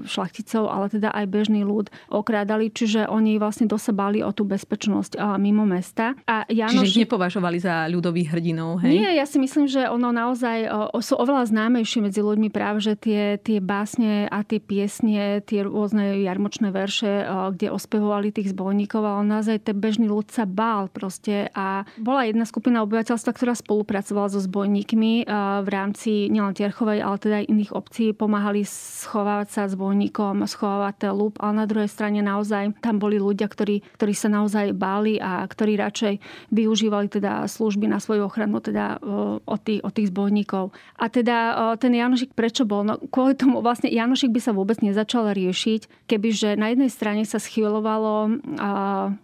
šlachticov, 0.05 0.69
ale 0.69 0.82
ale 0.83 0.91
teda 0.91 1.15
aj 1.15 1.25
bežný 1.31 1.63
ľud 1.63 1.87
okrádali, 2.11 2.67
čiže 2.67 3.07
oni 3.07 3.39
vlastne 3.39 3.71
dosť 3.71 3.95
báli 3.95 4.19
o 4.19 4.35
tú 4.35 4.43
bezpečnosť 4.43 5.15
mimo 5.39 5.63
mesta. 5.63 6.11
A 6.27 6.43
Janoš... 6.51 6.83
Čiže 6.83 6.91
ich 6.91 7.01
nepovažovali 7.07 7.63
za 7.63 7.87
ľudových 7.87 8.35
hrdinov, 8.35 8.83
hej? 8.83 8.99
Nie, 8.99 9.15
ja 9.15 9.23
si 9.23 9.39
myslím, 9.39 9.71
že 9.71 9.87
ono 9.87 10.11
naozaj 10.11 10.67
sú 10.99 11.15
oveľa 11.15 11.47
známejšie 11.47 12.03
medzi 12.03 12.19
ľuďmi 12.19 12.51
práve, 12.51 12.83
že 12.83 12.99
tie, 12.99 13.39
tie 13.39 13.63
básne 13.63 14.27
a 14.27 14.43
tie 14.43 14.59
piesne, 14.59 15.39
tie 15.47 15.63
rôzne 15.63 16.19
jarmočné 16.19 16.73
verše, 16.73 17.23
kde 17.55 17.71
ospevovali 17.71 18.35
tých 18.35 18.51
zbojníkov, 18.51 18.99
ale 18.99 19.23
naozaj 19.29 19.69
ten 19.69 19.77
bežný 19.77 20.09
ľud 20.09 20.27
sa 20.33 20.43
bál 20.43 20.89
proste 20.89 21.47
a 21.53 21.85
bola 22.01 22.25
jedna 22.25 22.43
skupina 22.43 22.81
obyvateľstva, 22.83 23.31
ktorá 23.31 23.53
spolupracovala 23.53 24.33
so 24.33 24.41
zbojníkmi 24.41 25.29
v 25.63 25.67
rámci 25.69 26.27
nielen 26.33 26.57
Tierchovej, 26.57 27.05
ale 27.05 27.15
teda 27.21 27.35
aj 27.39 27.49
iných 27.53 27.71
obcí, 27.77 28.17
pomáhali 28.17 28.65
schovávať 28.65 29.47
sa 29.53 29.61
zbojníkom, 29.69 30.41
schovávať 30.49 30.72
vyvolávať 30.73 31.13
lúb, 31.13 31.37
ale 31.37 31.53
na 31.61 31.65
druhej 31.69 31.85
strane 31.85 32.25
naozaj 32.25 32.73
tam 32.81 32.97
boli 32.97 33.21
ľudia, 33.21 33.45
ktorí, 33.45 33.85
ktorí 33.93 34.13
sa 34.17 34.33
naozaj 34.33 34.73
báli 34.73 35.21
a 35.21 35.45
ktorí 35.45 35.77
radšej 35.77 36.13
využívali 36.49 37.07
teda 37.13 37.45
služby 37.45 37.85
na 37.85 38.01
svoju 38.01 38.25
ochranu 38.25 38.57
teda 38.57 38.97
od 39.45 39.59
tých, 39.61 39.85
od 39.85 39.93
tých 39.93 40.09
zbojníkov. 40.09 40.73
A 40.97 41.05
teda 41.13 41.37
ten 41.77 41.93
Janošik 41.93 42.33
prečo 42.33 42.65
bol? 42.65 42.81
No 42.81 42.97
kvôli 42.97 43.37
tomu 43.37 43.61
vlastne 43.61 43.93
Janošik 43.93 44.33
by 44.33 44.41
sa 44.41 44.51
vôbec 44.57 44.81
nezačal 44.81 45.29
riešiť, 45.29 46.09
kebyže 46.09 46.57
na 46.57 46.73
jednej 46.73 46.89
strane 46.89 47.21
sa 47.27 47.37
schylovalo 47.37 48.41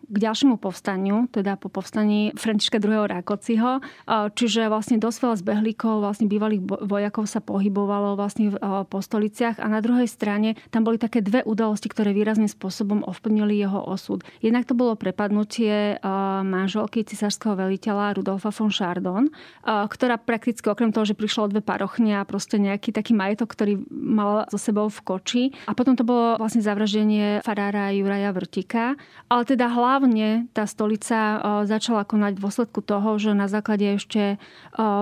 k 0.05 0.15
ďalšiemu 0.15 0.61
povstaniu, 0.61 1.25
teda 1.33 1.57
po 1.57 1.73
povstaní 1.73 2.35
Františka 2.37 2.77
II. 2.77 3.01
Rákociho, 3.09 3.79
čiže 4.35 4.67
vlastne 4.69 5.01
dosť 5.01 5.17
veľa 5.23 5.35
zbehlíkov, 5.39 6.03
vlastne 6.03 6.27
bývalých 6.29 6.61
vojakov 6.83 7.25
sa 7.25 7.39
pohybovalo 7.41 8.19
vlastne 8.19 8.53
po 8.91 8.99
stoliciach 8.99 9.57
a 9.57 9.65
na 9.71 9.79
druhej 9.79 10.05
strane 10.05 10.59
tam 10.69 10.83
boli 10.83 10.99
také 10.99 11.23
dve 11.23 11.38
dve 11.39 11.47
udalosti, 11.47 11.87
ktoré 11.87 12.11
výrazným 12.11 12.51
spôsobom 12.51 13.07
ovplyvnili 13.07 13.63
jeho 13.63 13.79
osud. 13.79 14.27
Jednak 14.43 14.67
to 14.67 14.75
bolo 14.75 14.99
prepadnutie 14.99 15.95
manželky 16.43 17.07
cisárskeho 17.07 17.55
veliteľa 17.55 18.19
Rudolfa 18.19 18.51
von 18.51 18.67
Chardon, 18.67 19.31
ktorá 19.63 20.19
prakticky 20.19 20.67
okrem 20.67 20.91
toho, 20.91 21.07
že 21.07 21.15
prišla 21.15 21.47
o 21.47 21.51
dve 21.55 21.63
parochne 21.63 22.19
a 22.19 22.27
proste 22.27 22.59
nejaký 22.59 22.91
taký 22.91 23.15
majetok, 23.15 23.55
ktorý 23.55 23.79
mal 23.87 24.51
so 24.51 24.59
sebou 24.59 24.91
v 24.91 24.99
koči. 24.99 25.43
A 25.63 25.71
potom 25.71 25.95
to 25.95 26.03
bolo 26.03 26.35
vlastne 26.35 26.59
zavraždenie 26.59 27.39
farára 27.47 27.95
Juraja 27.95 28.35
Vrtika. 28.35 28.99
Ale 29.31 29.47
teda 29.47 29.71
hlavne 29.71 30.51
tá 30.51 30.67
stolica 30.67 31.39
začala 31.63 32.03
konať 32.03 32.35
v 32.35 32.43
dôsledku 32.43 32.83
toho, 32.83 33.15
že 33.15 33.31
na 33.31 33.47
základe 33.47 33.87
ešte 33.95 34.35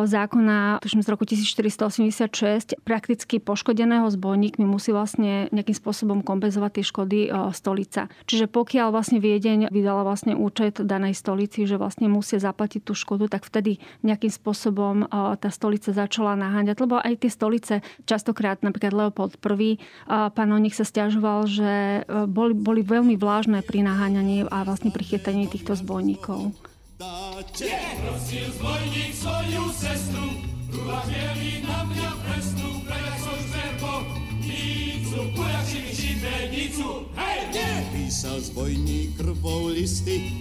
zákona 0.05 0.85
tuším 0.85 1.01
z 1.01 1.09
roku 1.09 1.25
1486 1.25 2.77
prakticky 2.85 3.41
poškodeného 3.41 4.05
zbojníkmi 4.05 4.69
musí 4.69 4.93
vlastne 4.93 5.49
nejakým 5.49 5.73
spôsobom 5.73 6.16
kompenzovať 6.21 6.71
tie 6.79 6.85
škody 6.85 7.19
e, 7.27 7.29
stolica. 7.53 8.07
Čiže 8.29 8.49
pokiaľ 8.49 8.93
vlastne 8.93 9.17
Viedeň 9.17 9.69
vydala 9.73 10.05
vlastne 10.05 10.37
účet 10.37 10.81
danej 10.81 11.17
stolici, 11.17 11.65
že 11.65 11.75
vlastne 11.75 12.07
musia 12.07 12.37
zaplatiť 12.37 12.81
tú 12.85 12.93
škodu, 12.95 13.27
tak 13.27 13.45
vtedy 13.45 13.81
nejakým 14.05 14.31
spôsobom 14.31 15.05
e, 15.05 15.05
tá 15.37 15.49
stolica 15.49 15.91
začala 15.91 16.37
naháňať. 16.39 16.77
Lebo 16.81 17.01
aj 17.01 17.25
tie 17.25 17.31
stolice, 17.31 17.73
častokrát 18.05 18.61
napríklad 18.61 18.93
Leopold 18.93 19.37
I, 19.37 19.75
e, 19.75 19.79
panovník 20.07 20.73
sa 20.73 20.85
stiažoval, 20.87 21.49
že 21.49 22.03
boli, 22.29 22.53
boli 22.53 22.81
veľmi 22.83 23.15
vlážne 23.17 23.63
pri 23.65 23.83
naháňaní 23.83 24.47
a 24.47 24.63
vlastne 24.63 24.93
pri 24.93 25.03
chytaní 25.03 25.49
týchto 25.49 25.73
zbojníkov. 25.75 26.53
Dáte. 26.97 27.69
Prosil 28.01 28.49
zbojník 28.57 29.13
svoju 29.13 29.63
sestru, 29.69 30.25
Písal 38.17 38.41
zbojník 38.41 39.17
krvou 39.17 39.67
listy, 39.67 40.33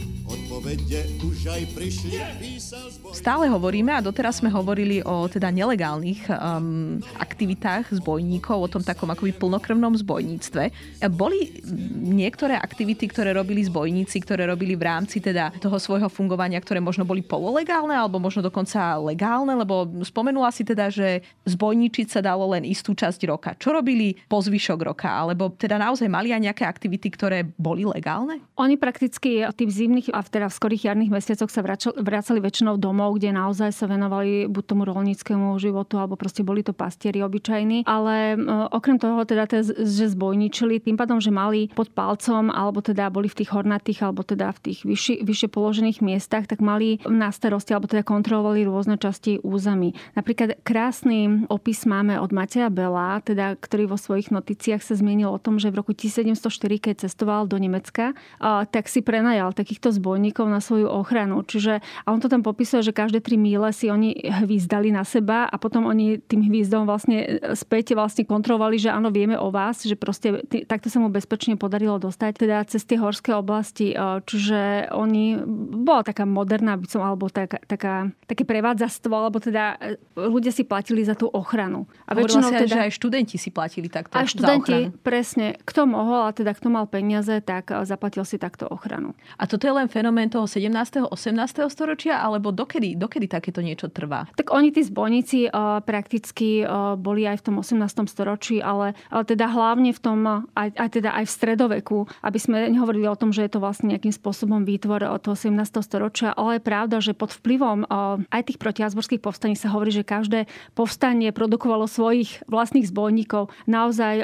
odpovede 0.46 1.26
už 1.26 1.50
aj 1.50 1.62
prišli. 1.74 2.22
Písal 2.38 2.87
Stále 3.11 3.50
hovoríme 3.50 3.90
a 3.90 3.98
doteraz 3.98 4.38
sme 4.38 4.46
hovorili 4.46 5.02
o 5.02 5.26
teda 5.26 5.50
nelegálnych 5.50 6.30
um, 6.30 7.02
aktivitách 7.18 7.90
zbojníkov, 7.98 8.54
o 8.54 8.70
tom 8.70 8.87
takom 8.87 9.11
akoby 9.11 9.35
plnokrvnom 9.35 9.98
zbojníctve. 9.98 10.70
Boli 11.11 11.50
niektoré 11.98 12.54
aktivity, 12.54 13.11
ktoré 13.11 13.35
robili 13.35 13.66
zbojníci, 13.66 14.22
ktoré 14.22 14.46
robili 14.46 14.78
v 14.78 14.87
rámci 14.87 15.18
teda 15.18 15.50
toho 15.59 15.82
svojho 15.82 16.06
fungovania, 16.06 16.62
ktoré 16.62 16.78
možno 16.78 17.02
boli 17.02 17.26
pololegálne 17.26 17.98
alebo 17.98 18.22
možno 18.22 18.46
dokonca 18.46 19.02
legálne, 19.02 19.50
lebo 19.59 19.90
spomenula 20.06 20.54
si 20.54 20.62
teda, 20.62 20.94
že 20.94 21.26
zbojníčiť 21.42 22.06
sa 22.06 22.20
dalo 22.22 22.54
len 22.54 22.62
istú 22.62 22.94
časť 22.94 23.20
roka. 23.26 23.50
Čo 23.59 23.74
robili 23.74 24.14
po 24.30 24.38
zvyšok 24.38 24.78
roka? 24.94 25.11
Alebo 25.11 25.50
teda 25.50 25.74
naozaj 25.74 26.06
mali 26.06 26.30
aj 26.30 26.42
nejaké 26.46 26.62
aktivity, 26.62 27.11
ktoré 27.11 27.42
boli 27.59 27.82
legálne? 27.82 28.38
Oni 28.54 28.78
prakticky 28.78 29.42
tých 29.50 29.72
zimných 29.74 30.14
a 30.14 30.22
v, 30.22 30.36
teda 30.37 30.53
v 30.53 30.59
skorých 30.61 30.92
jarných 30.92 31.09
mesiacoch 31.09 31.49
sa 31.49 31.64
vracali 31.96 32.38
väčšinou 32.44 32.77
domov, 32.77 33.16
kde 33.16 33.33
naozaj 33.33 33.72
sa 33.72 33.88
venovali 33.88 34.44
buď 34.44 34.64
tomu 34.68 34.85
rolníckému 34.85 35.57
životu, 35.57 35.96
alebo 35.96 36.20
proste 36.20 36.44
boli 36.44 36.61
to 36.61 36.77
pastieri 36.77 37.25
obyčajní. 37.25 37.88
Ale 37.88 38.37
okrem 38.68 39.01
toho 39.01 39.25
teda, 39.25 39.49
že 39.64 40.12
zbojničili, 40.12 40.85
tým 40.85 41.01
pádom, 41.01 41.25
že 41.25 41.33
mali 41.33 41.72
pod 41.72 41.88
palcom, 41.96 42.53
alebo 42.53 42.85
teda 42.85 43.09
boli 43.09 43.33
v 43.33 43.40
tých 43.40 43.57
hornatých, 43.57 44.05
alebo 44.05 44.20
teda 44.20 44.53
v 44.53 44.59
tých 44.61 44.85
vyššie, 44.85 45.25
vyššie 45.25 45.49
položených 45.49 46.05
miestach, 46.05 46.44
tak 46.44 46.61
mali 46.61 47.01
na 47.09 47.33
starosti, 47.33 47.72
alebo 47.72 47.88
teda 47.88 48.05
kontrolovali 48.05 48.68
rôzne 48.68 49.01
časti 49.01 49.40
území. 49.40 49.96
Napríklad 50.18 50.61
krásny 50.66 51.46
opis 51.49 51.88
máme 51.88 52.20
od 52.20 52.35
Mateja 52.35 52.68
Bela, 52.68 53.25
teda, 53.25 53.57
ktorý 53.57 53.88
vo 53.88 53.96
svojich 53.96 54.35
noticiách 54.35 54.83
sa 54.83 54.92
zmienil 54.99 55.33
o 55.33 55.40
tom, 55.40 55.57
že 55.62 55.72
v 55.72 55.81
roku 55.81 55.96
1704, 55.96 56.37
keď 56.77 57.09
cestoval 57.09 57.46
do 57.46 57.57
Nemecka, 57.57 58.12
tak 58.42 58.90
si 58.90 59.01
prenajal 59.01 59.55
takýchto 59.55 59.94
zbojníčov 59.94 60.25
zbojníkov 60.26 60.46
na 60.50 60.58
svoju 60.58 60.88
ochranu. 60.90 61.46
Čiže, 61.46 61.78
a 62.02 62.06
on 62.10 62.18
to 62.18 62.26
tam 62.26 62.42
popisuje, 62.42 62.82
že 62.82 62.90
každé 62.90 63.22
tri 63.22 63.38
míle 63.38 63.70
si 63.70 63.86
oni 63.86 64.18
hvízdali 64.42 64.90
na 64.90 65.06
seba 65.06 65.46
a 65.46 65.54
potom 65.54 65.86
oni 65.86 66.18
tým 66.18 66.42
hvízdom 66.50 66.82
vlastne 66.82 67.38
späť 67.54 67.94
vlastne 67.94 68.26
kontrolovali, 68.26 68.74
že 68.82 68.90
áno, 68.90 69.14
vieme 69.14 69.38
o 69.38 69.54
vás, 69.54 69.86
že 69.86 69.94
proste 69.94 70.42
t- 70.50 70.66
takto 70.66 70.90
sa 70.90 70.98
mu 70.98 71.06
bezpečne 71.14 71.54
podarilo 71.54 72.02
dostať 72.02 72.32
teda 72.42 72.56
cez 72.66 72.82
tie 72.82 72.98
horské 72.98 73.30
oblasti. 73.38 73.94
Čiže 74.26 74.90
oni, 74.90 75.38
bola 75.86 76.02
taká 76.02 76.26
moderná, 76.26 76.74
by 76.74 76.86
som, 76.90 77.06
alebo 77.06 77.30
taká, 77.30 77.62
taká, 77.62 78.10
také 78.26 78.42
prevádzastvo, 78.42 79.12
alebo 79.14 79.38
teda 79.38 79.78
e, 79.78 79.94
ľudia 80.18 80.50
si 80.50 80.66
platili 80.66 81.06
za 81.06 81.14
tú 81.14 81.30
ochranu. 81.30 81.86
A 82.10 82.18
väčšinou 82.18 82.50
teda, 82.50 82.66
že 82.66 82.80
aj 82.90 82.92
študenti 82.98 83.36
si 83.38 83.54
platili 83.54 83.86
takto 83.86 84.18
A 84.18 84.26
študenti, 84.26 84.90
presne. 85.06 85.54
Kto 85.62 85.86
mohol, 85.86 86.26
a 86.26 86.34
teda 86.34 86.56
kto 86.56 86.72
mal 86.72 86.90
peniaze, 86.90 87.38
tak 87.44 87.70
e, 87.70 87.86
zaplatil 87.86 88.26
si 88.26 88.40
takto 88.40 88.66
ochranu. 88.66 89.14
A 89.36 89.44
toto 89.44 89.68
je 89.68 89.76
len 89.76 89.86
fenomén 89.92 90.15
toho 90.33 90.48
17. 90.48 91.12
18. 91.12 91.68
storočia, 91.68 92.24
alebo 92.24 92.48
dokedy, 92.48 92.96
dokedy 92.96 93.29
takéto 93.29 93.61
niečo 93.61 93.92
trvá? 93.92 94.24
Tak 94.40 94.48
oni, 94.48 94.72
tí 94.72 94.81
zbojníci, 94.81 95.52
uh, 95.52 95.85
prakticky 95.85 96.64
uh, 96.64 96.96
boli 96.96 97.29
aj 97.29 97.44
v 97.44 97.52
tom 97.52 97.57
18. 97.61 98.09
storočí, 98.09 98.64
ale, 98.64 98.96
ale 99.12 99.24
teda 99.29 99.52
hlavne 99.52 99.92
v 99.92 100.00
tom, 100.00 100.48
aj, 100.57 100.68
aj, 100.72 100.88
teda 100.96 101.12
aj 101.12 101.24
v 101.29 101.35
stredoveku, 101.37 101.98
aby 102.24 102.38
sme 102.40 102.72
nehovorili 102.72 103.05
o 103.05 103.18
tom, 103.18 103.37
že 103.37 103.44
je 103.44 103.52
to 103.52 103.61
vlastne 103.61 103.92
nejakým 103.92 104.16
spôsobom 104.16 104.64
výtvor 104.64 105.05
toho 105.20 105.37
17. 105.37 105.52
storočia, 105.85 106.33
ale 106.33 106.57
je 106.57 106.62
pravda, 106.64 106.96
že 107.05 107.12
pod 107.12 107.37
vplyvom 107.37 107.85
aj 108.31 108.42
tých 108.46 108.59
protiazborských 108.62 109.20
povstaní 109.20 109.59
sa 109.59 109.74
hovorí, 109.74 109.90
že 109.90 110.07
každé 110.07 110.46
povstanie 110.79 111.35
produkovalo 111.35 111.90
svojich 111.90 112.46
vlastných 112.46 112.87
zbojníkov. 112.88 113.50
Naozaj 113.66 114.22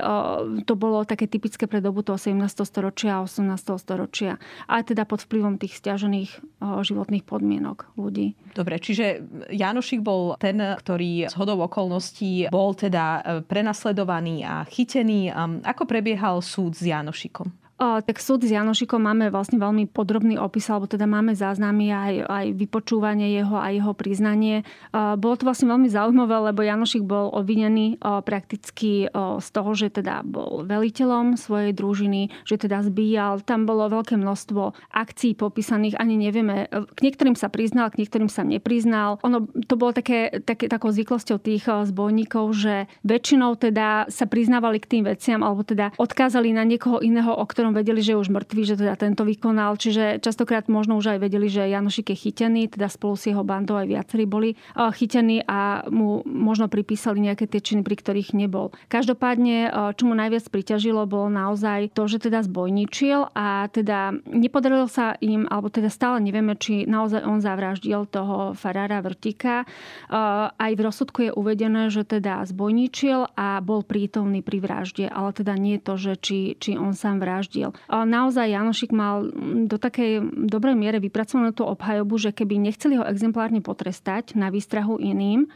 to 0.64 0.74
bolo 0.78 1.02
také 1.02 1.26
typické 1.26 1.66
pre 1.66 1.82
dobu 1.82 2.06
toho 2.06 2.16
17. 2.16 2.38
storočia 2.62 3.18
a 3.18 3.24
18. 3.26 3.82
storočia. 3.82 4.38
Aj 4.70 4.86
teda 4.86 5.02
pod 5.02 5.26
vplyvom 5.26 5.58
tých 5.58 5.81
stiažených 5.82 6.30
životných 6.62 7.26
podmienok 7.26 7.98
ľudí. 7.98 8.38
Dobre, 8.54 8.78
čiže 8.78 9.18
Janošik 9.50 9.98
bol 9.98 10.38
ten, 10.38 10.62
ktorý 10.62 11.26
z 11.26 11.34
hodou 11.34 11.58
okolností 11.66 12.46
bol 12.54 12.70
teda 12.78 13.04
e, 13.18 13.20
prenasledovaný 13.42 14.46
a 14.46 14.62
chytený. 14.70 15.34
Ako 15.66 15.82
prebiehal 15.90 16.38
súd 16.38 16.78
s 16.78 16.86
Janošikom? 16.86 17.61
Tak 17.82 18.22
súd 18.22 18.46
s 18.46 18.54
Janošikom 18.54 19.02
máme 19.02 19.34
vlastne 19.34 19.58
veľmi 19.58 19.90
podrobný 19.90 20.38
opis, 20.38 20.70
alebo 20.70 20.86
teda 20.86 21.10
máme 21.10 21.34
záznamy 21.34 21.90
aj, 21.90 22.14
aj 22.30 22.46
vypočúvanie 22.54 23.34
jeho 23.34 23.58
a 23.58 23.74
jeho 23.74 23.90
priznanie. 23.90 24.62
Bolo 24.94 25.34
to 25.34 25.42
vlastne 25.42 25.66
veľmi 25.66 25.90
zaujímavé, 25.90 26.54
lebo 26.54 26.62
Janošik 26.62 27.02
bol 27.02 27.34
obvinený 27.34 27.98
prakticky 27.98 29.10
z 29.12 29.48
toho, 29.50 29.70
že 29.74 29.90
teda 29.90 30.22
bol 30.22 30.62
veliteľom 30.62 31.34
svojej 31.34 31.74
družiny, 31.74 32.30
že 32.46 32.62
teda 32.62 32.86
zbíjal. 32.86 33.42
Tam 33.42 33.66
bolo 33.66 33.90
veľké 33.90 34.14
množstvo 34.14 34.94
akcií 34.94 35.34
popísaných, 35.34 35.98
ani 35.98 36.14
nevieme. 36.14 36.70
K 36.70 37.00
niektorým 37.02 37.34
sa 37.34 37.50
priznal, 37.50 37.90
k 37.90 38.06
niektorým 38.06 38.30
sa 38.30 38.46
nepriznal. 38.46 39.18
Ono, 39.26 39.50
to 39.66 39.74
bolo 39.74 39.90
také, 39.90 40.44
také 40.46 40.70
takou 40.70 40.94
zvyklosťou 40.94 41.42
tých 41.42 41.66
zbojníkov, 41.66 42.54
že 42.54 42.86
väčšinou 43.02 43.58
teda 43.58 44.06
sa 44.06 44.30
priznávali 44.30 44.78
k 44.78 44.86
tým 44.86 45.04
veciam, 45.10 45.42
alebo 45.42 45.66
teda 45.66 45.90
odkázali 45.98 46.54
na 46.54 46.62
niekoho 46.62 47.02
iného, 47.02 47.34
o 47.34 47.42
ktorom 47.42 47.71
vedeli, 47.72 48.04
že 48.04 48.14
je 48.14 48.20
už 48.20 48.32
mŕtvý, 48.32 48.62
že 48.68 48.76
teda 48.78 48.94
tento 48.96 49.24
vykonal. 49.24 49.76
Čiže 49.76 50.20
častokrát 50.20 50.68
možno 50.68 50.96
už 51.00 51.16
aj 51.16 51.18
vedeli, 51.24 51.48
že 51.48 51.68
Janošik 51.68 52.12
je 52.12 52.16
chytený, 52.28 52.72
teda 52.72 52.88
spolu 52.88 53.16
s 53.16 53.28
jeho 53.28 53.44
bandou 53.44 53.76
aj 53.80 53.88
viacerí 53.88 54.24
boli 54.28 54.56
chytení 54.76 55.44
a 55.44 55.86
mu 55.88 56.24
možno 56.26 56.68
pripísali 56.68 57.22
nejaké 57.22 57.46
tie 57.46 57.60
činy, 57.62 57.84
pri 57.84 57.96
ktorých 58.00 58.34
nebol. 58.34 58.74
Každopádne, 58.90 59.70
čo 59.94 60.04
mu 60.08 60.18
najviac 60.18 60.44
priťažilo, 60.50 61.06
bolo 61.06 61.30
naozaj 61.30 61.94
to, 61.94 62.10
že 62.10 62.26
teda 62.26 62.42
zbojničil 62.42 63.30
a 63.32 63.70
teda 63.70 64.18
nepodarilo 64.26 64.90
sa 64.90 65.14
im, 65.22 65.46
alebo 65.46 65.70
teda 65.70 65.88
stále 65.92 66.18
nevieme, 66.18 66.58
či 66.58 66.84
naozaj 66.84 67.22
on 67.22 67.38
zavraždil 67.38 68.10
toho 68.10 68.58
farára 68.58 68.98
Vrtika. 68.98 69.62
Aj 70.10 70.72
v 70.74 70.80
rozsudku 70.82 71.30
je 71.30 71.32
uvedené, 71.32 71.86
že 71.94 72.02
teda 72.02 72.42
zbojničil 72.42 73.38
a 73.38 73.62
bol 73.62 73.86
prítomný 73.86 74.42
pri 74.42 74.58
vražde, 74.58 75.06
ale 75.06 75.30
teda 75.30 75.54
nie 75.54 75.78
to, 75.78 75.94
že 75.94 76.18
či, 76.18 76.58
či 76.58 76.74
on 76.74 76.98
sám 76.98 77.22
vraždil. 77.22 77.61
Naozaj 77.86 78.50
Janošik 78.50 78.90
mal 78.90 79.30
do 79.70 79.78
takej 79.78 80.26
dobrej 80.50 80.74
miere 80.74 80.98
vypracovanú 80.98 81.54
tú 81.54 81.62
obhajobu, 81.70 82.18
že 82.18 82.34
keby 82.34 82.58
nechceli 82.58 82.98
ho 82.98 83.06
exemplárne 83.06 83.62
potrestať 83.62 84.34
na 84.34 84.50
výstrahu 84.50 84.98
iným, 84.98 85.46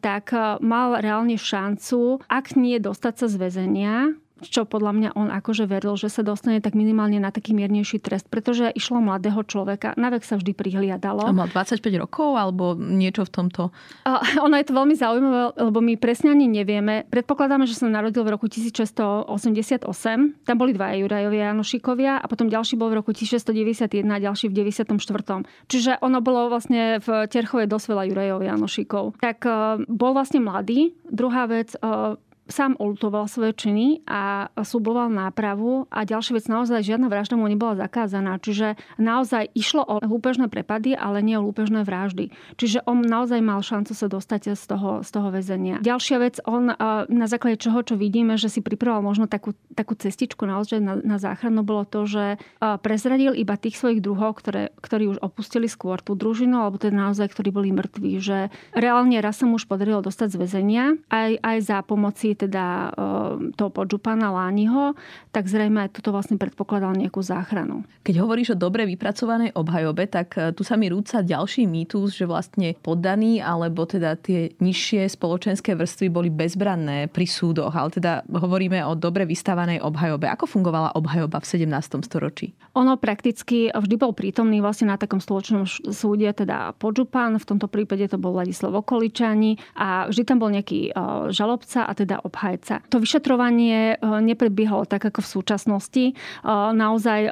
tak 0.00 0.32
mal 0.64 0.96
reálne 1.04 1.36
šancu, 1.36 2.24
ak 2.24 2.56
nie 2.56 2.80
dostať 2.80 3.14
sa 3.20 3.26
z 3.28 3.36
väzenia, 3.36 4.16
čo 4.42 4.66
podľa 4.66 4.92
mňa 4.94 5.10
on 5.14 5.30
akože 5.30 5.70
veril, 5.70 5.94
že 5.94 6.10
sa 6.10 6.26
dostane 6.26 6.58
tak 6.58 6.74
minimálne 6.74 7.22
na 7.22 7.30
taký 7.30 7.54
miernejší 7.54 8.02
trest, 8.02 8.26
pretože 8.26 8.66
išlo 8.74 8.98
mladého 8.98 9.38
človeka, 9.46 9.94
na 9.94 10.10
vek 10.10 10.26
sa 10.26 10.34
vždy 10.34 10.50
prihliadalo. 10.58 11.22
A 11.22 11.30
mal 11.30 11.46
25 11.46 11.78
rokov 12.02 12.34
alebo 12.34 12.74
niečo 12.74 13.22
v 13.22 13.30
tomto? 13.30 13.70
A, 14.02 14.18
ono 14.42 14.58
je 14.58 14.66
to 14.66 14.74
veľmi 14.74 14.94
zaujímavé, 14.98 15.54
lebo 15.54 15.78
my 15.78 15.94
presne 15.94 16.34
ani 16.34 16.50
nevieme. 16.50 17.06
Predpokladáme, 17.06 17.70
že 17.70 17.78
sa 17.78 17.86
narodil 17.86 18.26
v 18.26 18.34
roku 18.34 18.50
1688. 18.50 19.86
Tam 20.42 20.56
boli 20.58 20.74
dva 20.74 20.98
Jurajovia 20.98 21.54
Janošikovia 21.54 22.18
a 22.18 22.26
potom 22.26 22.50
ďalší 22.50 22.74
bol 22.74 22.90
v 22.90 22.98
roku 22.98 23.14
1691 23.14 24.02
a 24.10 24.18
ďalší 24.18 24.50
v 24.50 24.66
94. 24.66 25.46
Čiže 25.70 26.02
ono 26.02 26.18
bolo 26.18 26.50
vlastne 26.50 26.98
v 26.98 27.30
Terchove 27.30 27.70
dosť 27.70 27.86
veľa 27.86 28.02
Jurajov 28.10 28.40
Janošikov. 28.42 29.04
Tak 29.22 29.38
uh, 29.46 29.78
bol 29.86 30.10
vlastne 30.12 30.42
mladý. 30.42 30.98
Druhá 31.06 31.46
vec, 31.46 31.78
uh, 31.78 32.18
sám 32.48 32.76
olutoval 32.76 33.24
svoje 33.24 33.56
činy 33.56 34.04
a 34.04 34.52
sluboval 34.52 35.08
nápravu 35.08 35.88
a 35.88 36.04
ďalšia 36.04 36.36
vec, 36.36 36.46
naozaj 36.50 36.84
žiadna 36.84 37.08
vražda 37.08 37.40
mu 37.40 37.48
nebola 37.48 37.78
zakázaná. 37.78 38.36
Čiže 38.36 38.76
naozaj 39.00 39.48
išlo 39.56 39.80
o 39.80 39.98
lúpežné 40.04 40.52
prepady, 40.52 40.92
ale 40.92 41.24
nie 41.24 41.40
o 41.40 41.44
lúpežné 41.44 41.88
vraždy. 41.88 42.28
Čiže 42.60 42.84
on 42.84 43.00
naozaj 43.00 43.40
mal 43.40 43.64
šancu 43.64 43.96
sa 43.96 44.12
dostať 44.12 44.52
z 44.56 44.64
toho, 44.68 45.00
z 45.00 45.08
toho 45.08 45.28
väzenia. 45.32 45.80
Ďalšia 45.80 46.16
vec, 46.20 46.36
on 46.44 46.68
na 47.08 47.26
základe 47.26 47.56
čoho, 47.64 47.80
čo 47.80 47.96
vidíme, 47.96 48.36
že 48.36 48.52
si 48.52 48.60
pripravoval 48.60 49.00
možno 49.00 49.24
takú, 49.24 49.56
takú 49.72 49.96
cestičku 49.96 50.44
naozaj 50.44 50.84
na, 50.84 51.00
na 51.00 51.16
záchranu, 51.16 51.64
bolo 51.64 51.88
to, 51.88 52.04
že 52.04 52.36
prezradil 52.84 53.32
iba 53.32 53.56
tých 53.56 53.80
svojich 53.80 54.04
druhov, 54.04 54.36
ktoré, 54.44 54.74
ktorí 54.84 55.16
už 55.16 55.18
opustili 55.24 55.64
skôr 55.64 56.04
tú 56.04 56.12
družinu, 56.12 56.60
alebo 56.60 56.76
teda 56.76 57.08
naozaj, 57.08 57.32
ktorí 57.32 57.48
boli 57.54 57.72
mŕtvi. 57.72 58.20
Že 58.20 58.38
reálne 58.76 59.16
raz 59.24 59.40
sa 59.40 59.48
mu 59.48 59.56
už 59.56 59.64
podarilo 59.64 60.04
dostať 60.04 60.28
z 60.34 60.36
väzenia, 60.36 60.84
aj, 61.08 61.40
aj 61.40 61.58
za 61.64 61.78
pomoci 61.80 62.33
teda 62.34 62.94
toho 63.54 63.70
podžupana 63.70 64.30
Lániho, 64.30 64.94
tak 65.30 65.46
zrejme 65.46 65.90
toto 65.90 66.10
vlastne 66.14 66.38
predpokladal 66.38 66.94
nejakú 66.94 67.22
záchranu. 67.22 67.86
Keď 68.02 68.14
hovoríš 68.20 68.54
o 68.54 68.60
dobre 68.60 68.86
vypracovanej 68.86 69.54
obhajobe, 69.54 70.06
tak 70.10 70.36
e, 70.36 70.52
tu 70.52 70.66
sa 70.66 70.76
mi 70.76 70.90
rúca 70.90 71.24
ďalší 71.24 71.64
mýtus, 71.64 72.14
že 72.14 72.28
vlastne 72.28 72.76
poddaní 72.80 73.40
alebo 73.40 73.86
teda 73.88 74.18
tie 74.18 74.52
nižšie 74.58 75.08
spoločenské 75.08 75.74
vrstvy 75.78 76.06
boli 76.10 76.28
bezbranné 76.28 77.08
pri 77.08 77.26
súdoch, 77.26 77.72
ale 77.72 77.94
teda 77.94 78.26
hovoríme 78.28 78.82
o 78.84 78.98
dobre 78.98 79.24
vystavanej 79.24 79.80
obhajobe. 79.80 80.28
Ako 80.28 80.50
fungovala 80.50 80.94
obhajoba 80.98 81.40
v 81.40 81.66
17. 81.66 82.04
storočí? 82.04 82.52
Ono 82.74 82.98
prakticky 82.98 83.70
vždy 83.70 83.94
bol 83.96 84.12
prítomný 84.16 84.58
vlastne 84.58 84.90
na 84.90 84.98
takom 84.98 85.22
spoločnom 85.22 85.64
súde, 85.68 86.26
teda 86.32 86.74
podžupan, 86.76 87.38
v 87.38 87.46
tomto 87.46 87.70
prípade 87.70 88.06
to 88.10 88.18
bol 88.18 88.34
Ladislav 88.34 88.74
Okoličani 88.74 89.56
a 89.78 90.10
vždy 90.10 90.22
tam 90.26 90.38
bol 90.42 90.50
nejaký 90.50 90.90
žalobca 91.30 91.86
a 91.86 91.92
teda 91.94 92.23
obhajca. 92.24 92.80
To 92.88 92.96
vyšetrovanie 92.96 93.94
e, 93.94 93.96
neprebiehalo 94.00 94.88
tak 94.88 95.04
ako 95.04 95.20
v 95.20 95.28
súčasnosti. 95.28 96.04
E, 96.10 96.14
naozaj 96.72 97.20
e, 97.28 97.30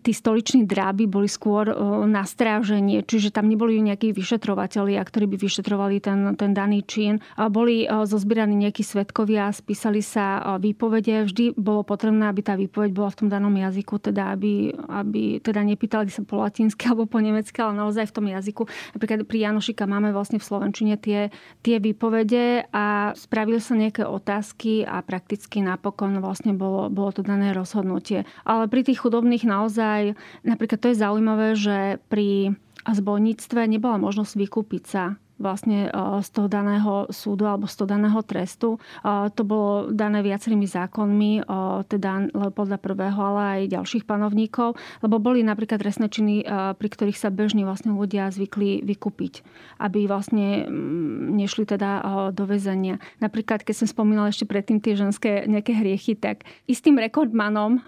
tí 0.00 0.12
stoliční 0.16 0.64
dráby 0.64 1.04
boli 1.04 1.28
skôr 1.28 1.68
na 2.08 2.24
stráženie, 2.24 3.04
čiže 3.04 3.34
tam 3.34 3.52
neboli 3.52 3.76
nejakí 3.84 4.16
vyšetrovateľia, 4.16 5.04
ktorí 5.04 5.28
by 5.28 5.36
vyšetrovali 5.36 6.00
ten, 6.00 6.32
ten 6.40 6.56
daný 6.56 6.86
čin. 6.86 7.20
Boli 7.36 7.84
zozbieraní 7.84 8.56
nejakí 8.56 8.80
svetkovia, 8.80 9.52
spísali 9.52 10.00
sa 10.00 10.56
výpovede. 10.56 11.28
Vždy 11.28 11.58
bolo 11.58 11.84
potrebné, 11.84 12.30
aby 12.30 12.40
tá 12.40 12.54
výpoveď 12.56 12.90
bola 12.94 13.10
v 13.12 13.18
tom 13.24 13.28
danom 13.28 13.52
jazyku, 13.52 14.00
teda 14.00 14.32
aby, 14.32 14.72
aby 14.88 15.42
teda 15.44 15.60
nepýtali 15.60 16.08
sa 16.08 16.24
po 16.24 16.40
latinsky 16.40 16.88
alebo 16.88 17.04
po 17.04 17.20
nemecky, 17.20 17.58
ale 17.60 17.76
naozaj 17.76 18.08
v 18.08 18.14
tom 18.14 18.26
jazyku. 18.30 18.62
Napríklad 18.96 19.26
pri 19.28 19.38
Janošika 19.50 19.84
máme 19.84 20.14
vlastne 20.14 20.40
v 20.40 20.46
Slovenčine 20.46 20.94
tie, 20.96 21.28
tie 21.60 21.76
výpovede 21.82 22.70
a 22.70 23.12
spravili 23.18 23.60
sa 23.60 23.74
nejaké 23.76 24.06
otázky 24.14 24.86
a 24.86 25.02
prakticky 25.02 25.60
napokon 25.60 26.22
vlastne 26.22 26.54
bolo, 26.54 26.86
bolo 26.88 27.10
to 27.10 27.22
dané 27.26 27.50
rozhodnutie. 27.50 28.22
Ale 28.46 28.70
pri 28.70 28.86
tých 28.86 29.02
chudobných 29.02 29.44
naozaj, 29.44 30.14
napríklad 30.46 30.78
to 30.78 30.90
je 30.94 31.02
zaujímavé, 31.02 31.48
že 31.58 31.98
pri 32.06 32.54
zbojníctve 32.84 33.64
nebola 33.66 33.96
možnosť 33.96 34.32
vykúpiť 34.36 34.84
sa 34.84 35.16
vlastne 35.38 35.88
e, 35.88 35.90
z 36.22 36.28
toho 36.30 36.46
daného 36.46 37.10
súdu 37.10 37.46
alebo 37.46 37.66
z 37.66 37.74
toho 37.74 37.88
daného 37.90 38.20
trestu. 38.22 38.78
E, 39.02 39.28
to 39.34 39.42
bolo 39.42 39.90
dané 39.90 40.22
viacerými 40.22 40.66
zákonmi, 40.66 41.32
e, 41.38 41.42
teda 41.90 42.30
Leopolda 42.32 42.78
I, 42.78 43.10
ale 43.10 43.42
aj 43.42 43.60
ďalších 43.74 44.04
panovníkov, 44.06 44.78
lebo 45.02 45.16
boli 45.18 45.42
napríklad 45.42 45.80
trestné 45.80 46.06
činy, 46.08 46.46
pri 46.76 46.88
ktorých 46.88 47.18
sa 47.18 47.32
bežní 47.32 47.66
vlastne 47.66 47.92
ľudia 47.96 48.30
zvykli 48.30 48.84
vykúpiť, 48.84 49.42
aby 49.82 50.06
vlastne 50.06 50.68
mm, 50.68 51.34
nešli 51.34 51.64
teda 51.66 51.90
do 52.30 52.44
väzenia. 52.46 53.00
Napríklad, 53.18 53.66
keď 53.66 53.84
som 53.84 53.88
spomínala 53.88 54.30
ešte 54.30 54.46
predtým 54.46 54.78
tie 54.78 54.94
ženské 54.94 55.44
nejaké 55.48 55.74
hriechy, 55.74 56.14
tak 56.14 56.46
istým 56.68 57.00
rekordmanom 57.00 57.82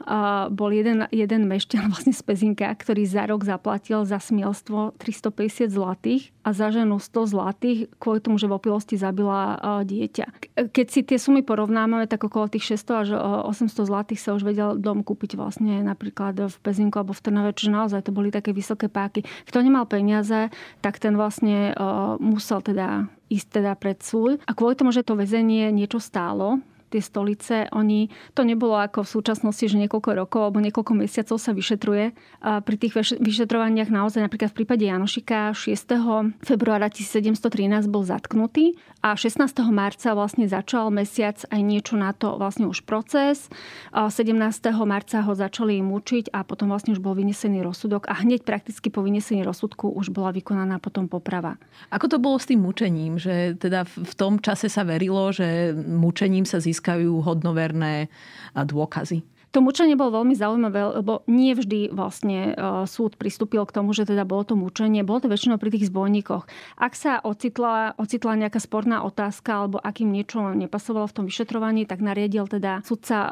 bol 0.53 0.71
jeden, 0.73 1.07
jeden 1.13 1.47
mešťan 1.47 1.89
vlastne 1.93 2.13
z 2.17 2.23
Pezinka, 2.25 2.69
ktorý 2.73 3.07
za 3.07 3.29
rok 3.29 3.45
zaplatil 3.47 4.03
za 4.05 4.19
smielstvo 4.19 4.99
350 4.99 5.71
zlatých 5.71 6.36
a 6.47 6.55
za 6.55 6.71
ženu 6.71 7.03
100 7.03 7.35
zlatých 7.35 7.79
kvôli 7.99 8.23
tomu, 8.23 8.39
že 8.39 8.47
v 8.47 8.55
opilosti 8.55 8.95
zabila 8.95 9.59
e, 9.59 9.91
dieťa. 9.91 10.27
Keď 10.71 10.87
si 10.87 11.03
tie 11.03 11.19
sumy 11.19 11.43
porovnáme, 11.43 12.07
tak 12.07 12.23
okolo 12.23 12.47
tých 12.47 12.79
600 12.79 13.03
až 13.03 13.09
800 13.51 13.67
e, 13.67 13.83
zlatých 13.83 14.21
sa 14.23 14.39
už 14.39 14.47
vedel 14.47 14.79
dom 14.79 15.03
kúpiť 15.03 15.35
vlastne 15.35 15.83
napríklad 15.83 16.47
v 16.47 16.57
Pezinku 16.63 17.03
alebo 17.03 17.19
v 17.19 17.23
Trnave, 17.27 17.51
čiže 17.51 17.75
naozaj 17.75 18.07
to 18.07 18.15
boli 18.15 18.31
také 18.31 18.55
vysoké 18.55 18.87
páky. 18.87 19.27
Kto 19.51 19.59
nemal 19.59 19.91
peniaze, 19.91 20.55
tak 20.79 21.03
ten 21.03 21.19
vlastne 21.19 21.75
e, 21.75 21.83
musel 22.23 22.63
teda 22.63 23.11
ísť 23.27 23.49
teda 23.59 23.75
pred 23.75 23.99
súd. 23.99 24.39
A 24.47 24.55
kvôli 24.55 24.79
tomu, 24.79 24.95
že 24.95 25.03
to 25.03 25.19
väzenie 25.19 25.75
niečo 25.75 25.99
stálo, 25.99 26.63
tie 26.91 27.03
stolice, 27.03 27.67
oni, 27.73 28.09
to 28.35 28.47
nebolo 28.47 28.79
ako 28.79 29.03
v 29.03 29.13
súčasnosti, 29.19 29.65
že 29.67 29.81
niekoľko 29.81 30.11
rokov 30.15 30.41
alebo 30.47 30.63
niekoľko 30.63 30.93
mesiacov 30.95 31.37
sa 31.41 31.55
vyšetruje. 31.57 32.13
A 32.43 32.61
pri 32.61 32.77
tých 32.77 32.95
vyšetrovaniach 33.19 33.89
naozaj 33.89 34.23
napríklad 34.23 34.53
v 34.53 34.59
prípade 34.63 34.85
Janošika 34.87 35.55
6. 35.55 36.43
februára 36.45 36.93
1713 36.93 37.87
bol 37.89 38.05
zatknutý 38.07 38.77
a 39.07 39.15
16. 39.15 39.39
marca 39.71 40.19
vlastne 40.19 40.51
začal 40.51 40.91
mesiac 40.91 41.39
aj 41.49 41.61
niečo 41.63 41.95
na 41.95 42.11
to 42.11 42.35
vlastne 42.37 42.67
už 42.67 42.83
proces. 42.83 43.47
A 43.95 44.11
17. 44.11 44.35
marca 44.83 45.23
ho 45.23 45.33
začali 45.33 45.79
mučiť 45.79 46.35
a 46.35 46.43
potom 46.43 46.75
vlastne 46.75 46.91
už 46.93 47.01
bol 47.01 47.15
vynesený 47.15 47.63
rozsudok 47.63 48.11
a 48.11 48.19
hneď 48.19 48.43
prakticky 48.43 48.91
po 48.91 49.07
vynesení 49.07 49.47
rozsudku 49.47 49.95
už 49.95 50.11
bola 50.11 50.35
vykonaná 50.35 50.83
potom 50.83 51.07
poprava. 51.07 51.55
Ako 51.95 52.11
to 52.11 52.19
bolo 52.19 52.37
s 52.43 52.51
tým 52.51 52.67
mučením? 52.67 53.17
Že 53.17 53.63
teda 53.63 53.87
v 53.87 54.15
tom 54.19 54.43
čase 54.43 54.67
sa 54.67 54.83
verilo, 54.83 55.31
že 55.31 55.71
mučením 55.77 56.43
sa 56.43 56.59
získa 56.59 56.76
získajú 56.77 57.25
hodnoverné 57.25 58.13
dôkazy. 58.53 59.25
To 59.55 59.65
mučenie 59.65 59.97
bolo 59.97 60.21
veľmi 60.21 60.37
zaujímavé, 60.37 61.01
lebo 61.01 61.25
nie 61.25 61.57
vždy 61.57 61.89
vlastne 61.89 62.53
uh, 62.53 62.85
súd 62.85 63.17
pristúpil 63.17 63.65
k 63.65 63.73
tomu, 63.73 63.97
že 63.97 64.05
teda 64.05 64.29
bolo 64.29 64.45
to 64.45 64.53
mučenie. 64.53 65.01
Bolo 65.01 65.25
to 65.25 65.33
väčšinou 65.33 65.57
pri 65.57 65.73
tých 65.73 65.89
zbojníkoch. 65.89 66.45
Ak 66.77 66.93
sa 66.93 67.25
ocitla, 67.25 67.97
ocitla 67.97 68.37
nejaká 68.37 68.61
sporná 68.61 69.01
otázka 69.01 69.65
alebo 69.65 69.81
akým 69.81 70.13
niečo 70.13 70.53
nepasovalo 70.53 71.09
v 71.09 71.17
tom 71.17 71.25
vyšetrovaní, 71.25 71.89
tak 71.89 72.05
nariadil 72.05 72.45
teda 72.45 72.85
sudca 72.85 73.17
uh, 73.17 73.31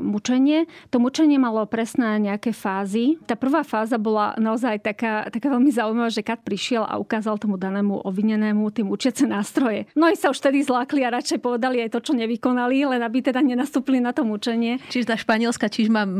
mučenie. 0.00 0.64
To 0.88 0.96
mučenie 0.96 1.36
malo 1.36 1.68
presné 1.68 2.16
nejaké 2.24 2.56
fázy. 2.56 3.20
Tá 3.28 3.36
prvá 3.36 3.60
fáza 3.60 4.00
bola 4.00 4.32
naozaj 4.40 4.80
taká, 4.80 5.28
taká 5.28 5.52
veľmi 5.52 5.68
zaujímavá, 5.68 6.08
že 6.08 6.24
Kat 6.24 6.40
prišiel 6.40 6.88
a 6.88 6.96
ukázal 6.96 7.36
tomu 7.36 7.60
danému 7.60 8.00
obvinenému 8.00 8.72
tie 8.72 8.80
mučiace 8.80 9.28
nástroje. 9.28 9.84
No 9.92 10.08
i 10.08 10.16
sa 10.16 10.32
už 10.32 10.40
tedy 10.40 10.64
zlákli 10.64 11.04
a 11.04 11.12
radšej 11.12 11.44
povedali 11.44 11.84
aj 11.84 11.92
to, 11.92 12.00
čo 12.00 12.12
nevykonali, 12.16 12.96
len 12.96 13.04
aby 13.04 13.20
teda 13.20 13.44
nenastúpili 13.44 14.00
na 14.00 14.16
to 14.16 14.24
mučenie. 14.24 14.80
Čiže 14.88 15.12
tá 15.12 15.16
španielská 15.20 15.55
čižma 15.64 16.04
e, 16.04 16.10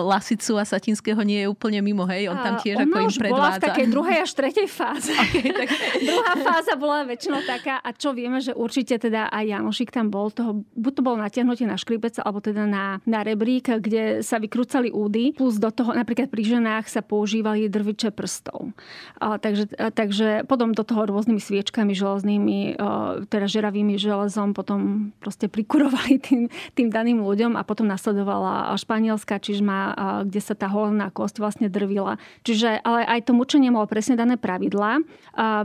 Lasicu 0.00 0.56
a 0.56 0.64
Satinského 0.64 1.20
nie 1.20 1.44
je 1.44 1.48
úplne 1.52 1.84
mimo, 1.84 2.08
hej? 2.08 2.32
On 2.32 2.40
tam 2.40 2.56
tiež 2.56 2.80
ako 2.80 2.96
im 2.96 3.12
predvádza. 3.12 3.36
bola 3.36 3.50
v 3.52 3.60
takej 3.60 3.86
druhej 3.92 4.18
až 4.24 4.30
tretej 4.32 4.68
fáze. 4.72 5.12
Okay, 5.26 5.50
tak... 5.50 5.68
Druhá 6.08 6.32
fáza 6.38 6.78
bola 6.78 7.02
väčšinou 7.02 7.42
taká, 7.42 7.82
a 7.82 7.90
čo 7.90 8.14
vieme, 8.14 8.38
že 8.38 8.54
určite 8.54 8.94
teda 8.94 9.26
aj 9.26 9.58
Janošik 9.58 9.90
tam 9.90 10.06
bol, 10.06 10.30
toho, 10.30 10.62
buď 10.78 10.92
to 10.94 11.02
bolo 11.02 11.18
natiahnutie 11.18 11.66
na 11.66 11.74
škripec, 11.74 12.22
alebo 12.22 12.38
teda 12.38 12.62
na, 12.62 13.02
na 13.02 13.26
rebrík, 13.26 13.82
kde 13.82 14.22
sa 14.22 14.38
vykrúcali 14.38 14.94
údy, 14.94 15.34
plus 15.34 15.58
do 15.58 15.68
toho 15.74 15.90
napríklad 15.92 16.30
pri 16.30 16.46
ženách 16.46 16.86
sa 16.86 17.02
používali 17.02 17.66
drviče 17.66 18.14
prstov. 18.14 18.70
A, 19.18 19.36
takže, 19.42 19.66
a, 19.74 19.90
takže 19.90 20.46
potom 20.46 20.70
do 20.70 20.86
toho 20.86 21.10
rôznymi 21.10 21.42
sviečkami 21.42 21.90
železnými, 21.90 22.78
a, 22.78 23.20
teda 23.26 23.50
žeravými 23.50 23.98
železom 23.98 24.54
potom 24.54 25.10
proste 25.18 25.50
prikurovali 25.50 26.22
tým, 26.22 26.42
tým 26.78 26.88
daným 26.88 27.20
ľuďom 27.26 27.58
a 27.58 27.66
potom 27.66 27.90
nasledovala 27.90 28.70
španielská 28.86 29.42
čižma, 29.42 29.78
kde 30.30 30.38
sa 30.38 30.54
tá 30.54 30.70
holná 30.70 31.10
kosť 31.10 31.42
vlastne 31.42 31.66
drvila. 31.66 32.22
Čiže 32.46 32.86
ale 32.86 33.02
aj 33.02 33.26
to 33.26 33.34
mučenie 33.34 33.74
malo 33.74 33.90
presne 33.90 34.14
dané 34.14 34.38
pravidlá. 34.38 35.02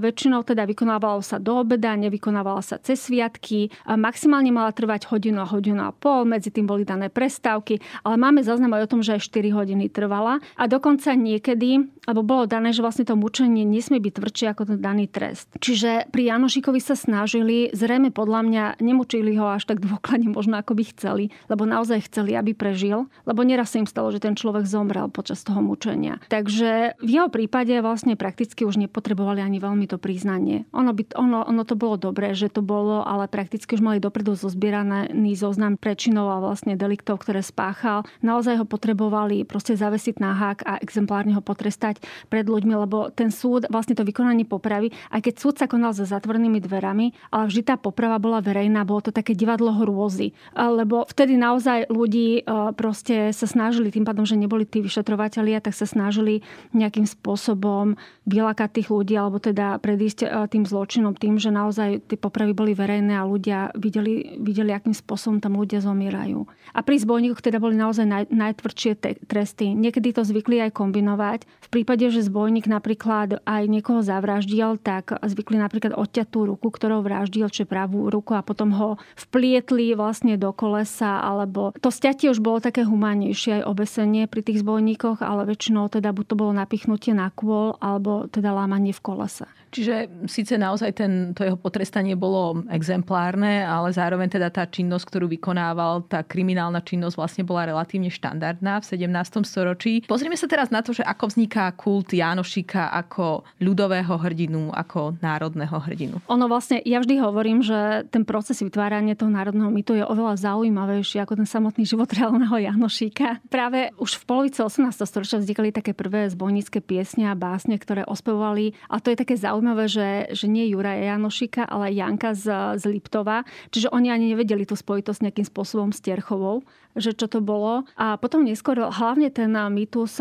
Väčšinou 0.01 0.41
teda 0.41 0.65
vykonávalo 0.65 1.21
sa 1.21 1.37
do 1.37 1.61
obeda, 1.61 1.93
nevykonávalo 1.93 2.65
sa 2.65 2.81
cez 2.81 2.97
sviatky. 2.97 3.69
Maximálne 3.85 4.49
mala 4.49 4.73
trvať 4.73 5.05
hodinu 5.13 5.45
a 5.45 5.47
hodinu 5.47 5.85
a 5.85 5.93
pol, 5.93 6.25
medzi 6.25 6.49
tým 6.49 6.65
boli 6.65 6.81
dané 6.81 7.13
prestávky, 7.13 7.77
ale 8.01 8.17
máme 8.17 8.41
záznam 8.41 8.73
aj 8.73 8.89
o 8.89 8.91
tom, 8.97 9.05
že 9.05 9.21
aj 9.21 9.29
4 9.29 9.53
hodiny 9.53 9.85
trvala. 9.93 10.41
A 10.57 10.65
dokonca 10.65 11.13
niekedy, 11.13 11.85
alebo 12.09 12.25
bolo 12.25 12.49
dané, 12.49 12.73
že 12.73 12.81
vlastne 12.81 13.05
to 13.05 13.13
mučenie 13.13 13.61
nesmie 13.61 14.01
byť 14.01 14.13
tvrdšie 14.17 14.47
ako 14.55 14.63
ten 14.73 14.79
daný 14.81 15.05
trest. 15.05 15.51
Čiže 15.61 16.09
pri 16.09 16.33
Janošikovi 16.33 16.79
sa 16.79 16.97
snažili, 16.97 17.69
zrejme 17.75 18.09
podľa 18.09 18.41
mňa 18.47 18.63
nemučili 18.79 19.35
ho 19.35 19.51
až 19.51 19.67
tak 19.67 19.83
dôkladne 19.83 20.31
možno 20.31 20.55
ako 20.55 20.79
by 20.79 20.83
chceli, 20.95 21.35
lebo 21.51 21.67
naozaj 21.67 22.07
chceli, 22.07 22.39
aby 22.39 22.55
prežil, 22.55 23.10
lebo 23.25 23.45
neraz 23.45 23.73
sa 23.73 23.81
im 23.81 23.89
stalo, 23.89 24.09
že 24.09 24.23
ten 24.23 24.33
človek 24.33 24.65
zomrel 24.65 25.07
počas 25.11 25.43
toho 25.45 25.61
mučenia. 25.61 26.17
Takže 26.31 26.97
v 27.01 27.09
jeho 27.09 27.29
prípade 27.29 27.73
vlastne 27.83 28.17
prakticky 28.17 28.65
už 28.65 28.81
nepotrebovali 28.81 29.43
ani 29.43 29.61
veľmi 29.61 29.85
to 29.85 30.01
priznanie. 30.01 30.65
Ono, 30.73 30.91
by, 30.95 31.13
ono, 31.17 31.45
ono 31.45 31.63
to 31.63 31.77
bolo 31.77 31.95
dobré, 31.99 32.33
že 32.33 32.49
to 32.49 32.65
bolo, 32.65 33.05
ale 33.05 33.29
prakticky 33.29 33.77
už 33.77 33.83
mali 33.83 33.97
dopredu 34.01 34.33
zozbieraný 34.33 35.33
zoznam 35.37 35.77
prečinov 35.77 36.29
a 36.33 36.41
vlastne 36.41 36.77
deliktov, 36.77 37.21
ktoré 37.21 37.45
spáchal. 37.45 38.05
Naozaj 38.25 38.61
ho 38.61 38.65
potrebovali 38.65 39.43
proste 39.45 39.77
zavesiť 39.77 40.21
na 40.21 40.31
hák 40.33 40.59
a 40.65 40.77
exemplárne 40.81 41.33
ho 41.37 41.43
potrestať 41.43 42.01
pred 42.27 42.45
ľuďmi, 42.45 42.73
lebo 42.73 43.09
ten 43.13 43.29
súd 43.29 43.69
vlastne 43.69 43.97
to 43.97 44.05
vykonanie 44.05 44.45
popravy, 44.45 44.93
aj 45.13 45.21
keď 45.25 45.33
súd 45.37 45.55
sa 45.57 45.69
konal 45.69 45.93
za 45.93 46.05
zatvorenými 46.05 46.59
dverami, 46.61 47.13
ale 47.33 47.47
vždy 47.47 47.61
tá 47.63 47.75
poprava 47.77 48.17
bola 48.17 48.43
verejná, 48.43 48.83
bolo 48.83 49.05
to 49.05 49.11
také 49.13 49.33
divadlo 49.33 49.71
hrôzy. 49.71 50.33
Lebo 50.53 51.05
vtedy 51.07 51.37
naozaj 51.37 51.89
ľudí 51.89 52.41
e, 52.41 52.71
proste 53.01 53.33
sa 53.33 53.49
snažili, 53.49 53.89
tým 53.89 54.05
pádom, 54.05 54.29
že 54.29 54.37
neboli 54.37 54.61
tí 54.61 54.77
vyšetrovatelia, 54.77 55.57
tak 55.57 55.73
sa 55.73 55.89
snažili 55.89 56.45
nejakým 56.69 57.09
spôsobom 57.09 57.97
vylakať 58.29 58.69
tých 58.77 58.93
ľudí, 58.93 59.17
alebo 59.17 59.41
teda 59.41 59.81
predísť 59.81 60.19
e, 60.21 60.27
tým 60.45 60.69
zločinom 60.69 61.17
tým, 61.17 61.41
že 61.41 61.49
naozaj 61.49 62.05
tie 62.05 62.13
popravy 62.13 62.53
boli 62.53 62.77
verejné 62.77 63.17
a 63.17 63.25
ľudia 63.25 63.73
videli, 63.73 64.37
videli 64.37 64.69
akým 64.69 64.93
spôsobom 64.93 65.41
tam 65.41 65.57
ľudia 65.57 65.81
zomierajú. 65.81 66.45
A 66.77 66.85
pri 66.85 67.01
zbojníkoch 67.01 67.41
teda 67.41 67.57
boli 67.57 67.73
naozaj 67.73 68.05
naj, 68.05 68.29
najtvrdšie 68.29 68.91
te, 69.01 69.17
tresty. 69.25 69.73
Niekedy 69.73 70.13
to 70.13 70.21
zvykli 70.21 70.61
aj 70.61 70.77
kombinovať. 70.77 71.49
V 71.49 71.69
prípade, 71.73 72.05
že 72.13 72.21
zbojník 72.21 72.69
napríklad 72.69 73.41
aj 73.49 73.63
niekoho 73.65 74.05
zavraždil, 74.05 74.77
tak 74.77 75.09
zvykli 75.25 75.57
napríklad 75.57 75.97
odťať 75.97 76.27
tú 76.29 76.45
ruku, 76.45 76.69
ktorou 76.69 77.01
vraždil, 77.01 77.49
či 77.49 77.65
pravú 77.65 78.13
ruku 78.13 78.37
a 78.37 78.45
potom 78.45 78.77
ho 78.77 79.01
vplietli 79.17 79.97
vlastne 79.97 80.37
do 80.37 80.53
kolesa, 80.53 81.25
alebo 81.25 81.73
to 81.81 81.89
stiatie 81.89 82.29
už 82.29 82.37
bolo 82.37 82.61
také 82.61 82.85
humánnejšie 82.91 83.63
aj 83.63 83.67
obesenie 83.71 84.27
pri 84.27 84.43
tých 84.43 84.59
zbojníkoch, 84.59 85.23
ale 85.23 85.47
väčšinou 85.47 85.87
teda 85.87 86.11
buď 86.11 86.25
to 86.27 86.35
bolo 86.35 86.51
napichnutie 86.51 87.15
na 87.15 87.31
kôl, 87.31 87.79
alebo 87.79 88.27
teda 88.27 88.51
lámanie 88.51 88.91
v 88.91 88.99
kolese. 89.01 89.47
Čiže 89.71 90.27
síce 90.27 90.59
naozaj 90.59 90.91
ten, 90.99 91.31
to 91.31 91.47
jeho 91.47 91.55
potrestanie 91.55 92.19
bolo 92.19 92.61
exemplárne, 92.67 93.63
ale 93.63 93.95
zároveň 93.95 94.27
teda 94.27 94.51
tá 94.51 94.67
činnosť, 94.67 95.07
ktorú 95.07 95.31
vykonával, 95.31 96.05
tá 96.11 96.21
kriminálna 96.27 96.83
činnosť 96.83 97.15
vlastne 97.15 97.43
bola 97.47 97.63
relatívne 97.63 98.11
štandardná 98.11 98.83
v 98.83 98.85
17. 98.85 99.47
storočí. 99.47 100.03
Pozrime 100.05 100.35
sa 100.35 100.51
teraz 100.51 100.69
na 100.69 100.83
to, 100.83 100.91
že 100.91 101.07
ako 101.07 101.31
vzniká 101.31 101.71
kult 101.79 102.11
Jánošika 102.11 102.91
ako 102.91 103.47
ľudového 103.63 104.11
hrdinu, 104.19 104.75
ako 104.75 105.15
národného 105.23 105.77
hrdinu. 105.87 106.15
Ono 106.27 106.45
vlastne, 106.51 106.83
ja 106.83 106.99
vždy 106.99 107.23
hovorím, 107.23 107.63
že 107.63 108.03
ten 108.11 108.27
proces 108.27 108.59
vytvárania 108.59 109.15
toho 109.15 109.31
národného 109.31 109.71
mytu 109.71 109.95
je 109.95 110.03
oveľa 110.03 110.51
zaujímavejší 110.51 111.23
ako 111.23 111.39
ten 111.39 111.47
samotný 111.47 111.87
život 111.87 112.11
reálneho 112.11 112.59
Janošika. 112.59 113.39
Práve 113.47 113.95
už 113.95 114.19
v 114.19 114.23
polovici 114.27 114.59
18. 114.59 114.91
storočia 115.07 115.39
vznikali 115.39 115.71
také 115.71 115.95
prvé 115.95 116.27
zbojnícke 116.27 116.83
piesne 116.83 117.31
a 117.31 117.39
básne, 117.39 117.79
ktoré 117.79 118.03
ospevovali, 118.03 118.75
a 118.91 118.99
to 118.99 119.15
je 119.15 119.17
také 119.17 119.39
zaujímavé 119.39 119.60
zaujímavé, 119.61 119.85
že, 119.85 120.33
že 120.33 120.49
nie 120.49 120.65
Juraja 120.73 121.13
Janošika, 121.13 121.69
ale 121.69 121.93
Janka 121.93 122.33
z, 122.33 122.49
z 122.81 122.83
Liptova. 122.89 123.45
Čiže 123.69 123.93
oni 123.93 124.09
ani 124.09 124.33
nevedeli 124.33 124.65
tú 124.65 124.73
spojitosť 124.73 125.29
nejakým 125.29 125.45
spôsobom 125.45 125.93
s 125.93 126.01
Terchovou 126.01 126.65
že 126.95 127.15
čo 127.15 127.27
to 127.27 127.39
bolo. 127.39 127.83
A 127.95 128.15
potom 128.17 128.43
neskôr 128.43 128.77
hlavne 128.79 129.31
ten 129.31 129.51
mýtus 129.51 130.19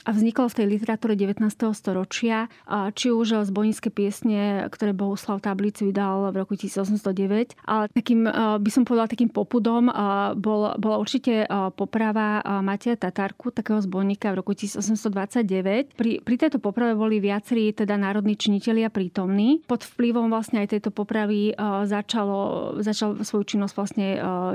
vznikol 0.00 0.48
v 0.48 0.56
tej 0.56 0.66
literatúre 0.66 1.12
19. 1.12 1.44
storočia, 1.76 2.48
či 2.96 3.12
už 3.12 3.44
zbojnícke 3.52 3.92
piesne, 3.92 4.64
ktoré 4.72 4.96
Bohuslav 4.96 5.44
Tablic 5.44 5.76
vydal 5.84 6.32
v 6.32 6.40
roku 6.40 6.56
1809. 6.56 7.60
Ale 7.68 7.84
takým, 7.92 8.24
by 8.60 8.70
som 8.72 8.88
povedala, 8.88 9.12
takým 9.12 9.28
popudom 9.28 9.92
bol, 10.40 10.72
bola 10.80 10.96
určite 10.96 11.44
poprava 11.76 12.40
Mateja 12.64 12.96
Tatárku, 12.96 13.52
takého 13.52 13.76
zbojníka 13.84 14.32
v 14.32 14.40
roku 14.40 14.56
1829. 14.56 15.92
Pri, 15.92 16.24
pri 16.24 16.36
tejto 16.40 16.58
poprave 16.64 16.96
boli 16.96 17.20
viacerí 17.20 17.76
teda 17.76 18.00
národní 18.00 18.40
činitelia 18.40 18.88
prítomní. 18.88 19.60
Pod 19.68 19.84
vplyvom 19.84 20.32
vlastne 20.32 20.64
aj 20.64 20.80
tejto 20.80 20.90
popravy 20.96 21.52
začalo, 21.84 22.72
začal 22.80 23.20
svoju 23.20 23.44
činnosť 23.44 23.74
vlastne 23.76 24.06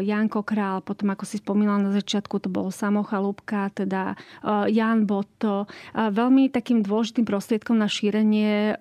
Janko 0.01 0.41
Král, 0.41 0.81
potom 0.81 1.13
ako 1.13 1.23
si 1.29 1.37
spomínala 1.45 1.85
na 1.85 1.91
začiatku, 1.93 2.41
to 2.41 2.49
bol 2.49 2.73
Samo 2.73 3.05
Chalúbka, 3.05 3.69
teda 3.69 4.17
Jan 4.65 5.05
Botto. 5.05 5.69
Veľmi 5.93 6.49
takým 6.49 6.81
dôležitým 6.81 7.29
prostriedkom 7.29 7.77
na 7.77 7.85
šírenie 7.85 8.73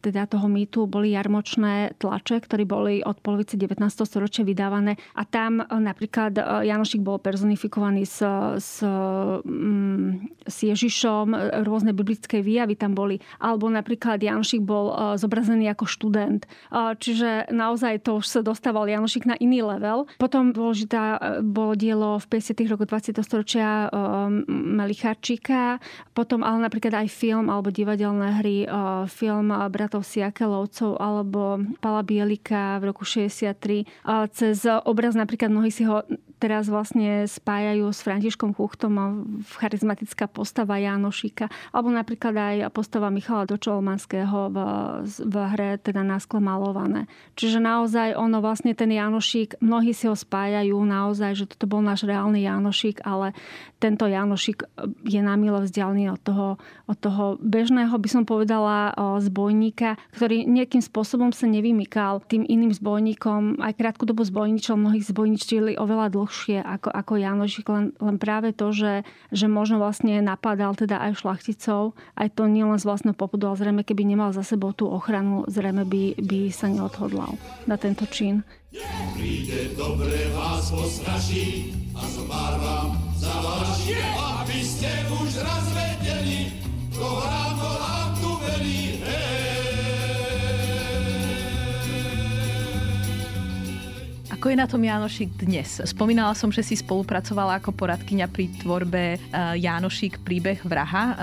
teda 0.00 0.24
toho 0.24 0.48
mýtu 0.48 0.88
boli 0.88 1.12
jarmočné 1.12 2.00
tlače, 2.00 2.40
ktoré 2.40 2.64
boli 2.64 3.04
od 3.04 3.20
polovice 3.20 3.60
19. 3.60 3.84
storočia 4.08 4.42
vydávané 4.42 4.96
a 5.12 5.22
tam 5.28 5.60
e, 5.60 5.64
napríklad 5.68 6.32
e, 6.40 6.42
Janošik 6.72 7.04
bol 7.04 7.20
personifikovaný 7.20 8.08
s, 8.08 8.24
s, 8.56 8.80
s 10.50 10.64
Ježišom, 10.64 11.34
e, 11.34 11.38
rôzne 11.62 11.92
biblické 11.92 12.40
výjavy 12.40 12.74
tam 12.74 12.96
boli, 12.96 13.20
alebo 13.38 13.68
napríklad 13.68 14.22
Janošik 14.22 14.64
bol 14.64 14.92
zobrazený 15.16 15.70
ako 15.72 15.84
študent. 15.86 16.48
Čiže 16.72 17.52
naozaj 17.52 18.06
to 18.06 18.18
už 18.20 18.26
sa 18.26 18.40
dostával 18.40 18.88
Janošik 18.88 19.28
na 19.28 19.36
iný 19.38 19.62
level. 19.62 20.08
Potom 20.18 20.50
dôležitá 20.50 21.20
bolo 21.44 21.76
dielo 21.76 22.16
v 22.18 22.26
50. 22.40 22.72
rokoch 22.72 22.88
20. 22.88 23.20
storočia 23.22 23.88
Melicharčíka, 24.48 25.78
potom 26.16 26.42
ale 26.42 26.66
napríklad 26.66 27.06
aj 27.06 27.08
film 27.12 27.52
alebo 27.52 27.68
divadelné 27.70 28.28
hry, 28.42 28.58
film 29.08 29.52
Brat 29.70 29.90
bratov 29.90 30.06
Siakelovcov 30.06 31.02
alebo 31.02 31.58
Pala 31.82 32.06
Bielika 32.06 32.78
v 32.78 32.94
roku 32.94 33.02
63. 33.02 33.82
Cez 34.30 34.62
obraz 34.86 35.18
napríklad 35.18 35.50
mnohí 35.50 35.74
si 35.74 35.82
ho 35.82 36.06
teraz 36.40 36.72
vlastne 36.72 37.28
spájajú 37.28 37.92
s 37.92 38.00
Františkom 38.00 38.56
Chuchtom 38.56 38.94
a 38.96 39.06
charizmatická 39.60 40.24
postava 40.24 40.80
Jánošika, 40.80 41.52
alebo 41.76 41.92
napríklad 41.92 42.32
aj 42.32 42.56
postava 42.72 43.12
Michala 43.12 43.44
Dočolmanského 43.44 44.48
v, 44.48 44.58
v 45.04 45.34
hre 45.52 45.76
teda 45.76 46.00
náskle 46.00 46.40
malované. 46.40 47.04
Čiže 47.36 47.60
naozaj 47.60 48.16
ono 48.16 48.40
vlastne 48.40 48.72
ten 48.72 48.88
Jánošik, 48.88 49.60
mnohí 49.60 49.92
si 49.92 50.08
ho 50.08 50.16
spájajú 50.16 50.80
naozaj, 50.80 51.36
že 51.36 51.44
toto 51.44 51.68
bol 51.68 51.84
náš 51.84 52.08
reálny 52.08 52.48
Jánošik, 52.48 53.04
ale 53.04 53.36
tento 53.76 54.08
Jánošik 54.08 54.64
je 55.04 55.20
na 55.20 55.36
mile 55.36 55.60
vzdialený 55.60 56.16
od 56.16 56.20
toho, 56.24 56.48
od 56.88 56.96
toho 56.96 57.36
bežného, 57.44 57.92
by 57.92 58.08
som 58.08 58.24
povedala, 58.24 58.96
zbojníka, 59.20 60.00
ktorý 60.16 60.48
nejakým 60.48 60.80
spôsobom 60.80 61.36
sa 61.36 61.44
nevymykal 61.44 62.24
tým 62.24 62.48
iným 62.48 62.72
zbojníkom. 62.72 63.60
Aj 63.60 63.76
krátku 63.76 64.08
dobu 64.08 64.24
zbojničil, 64.24 64.80
mnohých 64.80 65.04
zbojničili 65.04 65.76
oveľa 65.76 66.08
dlhšie 66.08 66.29
jednoduchšie 66.30 66.62
ako, 66.62 66.88
ako 66.94 67.12
Janošik, 67.18 67.66
len, 67.68 67.84
len 67.98 68.16
práve 68.16 68.54
to, 68.54 68.70
že, 68.70 69.02
že 69.34 69.50
možno 69.50 69.82
vlastne 69.82 70.22
napadal 70.22 70.78
teda 70.78 71.02
aj 71.02 71.18
šlachticov, 71.26 71.98
aj 72.14 72.28
to 72.38 72.46
nielen 72.46 72.78
z 72.78 72.86
vlastného 72.86 73.18
popudu, 73.18 73.50
ale 73.50 73.58
zrejme 73.58 73.82
keby 73.82 74.06
nemal 74.06 74.30
za 74.30 74.46
sebou 74.46 74.70
tú 74.70 74.86
ochranu, 74.86 75.42
zrejme 75.50 75.82
by, 75.82 76.14
by 76.22 76.40
sa 76.54 76.70
neodhodlal 76.70 77.34
na 77.66 77.74
tento 77.74 78.06
čin. 78.06 78.46
Príde 79.18 79.74
dobre 79.74 80.30
vás 80.30 80.70
postraší 80.70 81.74
a 81.98 82.06
pár 82.30 82.54
vám 82.62 82.88
zavalaší, 83.18 83.98
aby 84.14 84.58
ste 84.62 84.90
už 85.10 85.42
raz 85.42 85.66
vedeli, 85.74 86.54
koho 86.94 87.26
Ako 94.40 94.56
je 94.56 94.56
na 94.56 94.64
tom 94.64 94.80
Jánošik 94.80 95.36
dnes? 95.36 95.84
Spomínala 95.84 96.32
som, 96.32 96.48
že 96.48 96.64
si 96.64 96.72
spolupracovala 96.72 97.60
ako 97.60 97.76
poradkyňa 97.76 98.24
pri 98.32 98.48
tvorbe 98.64 99.20
eh, 99.20 99.20
Jánošik 99.60 100.24
príbeh 100.24 100.64
vraha, 100.64 101.04
eh, 101.04 101.16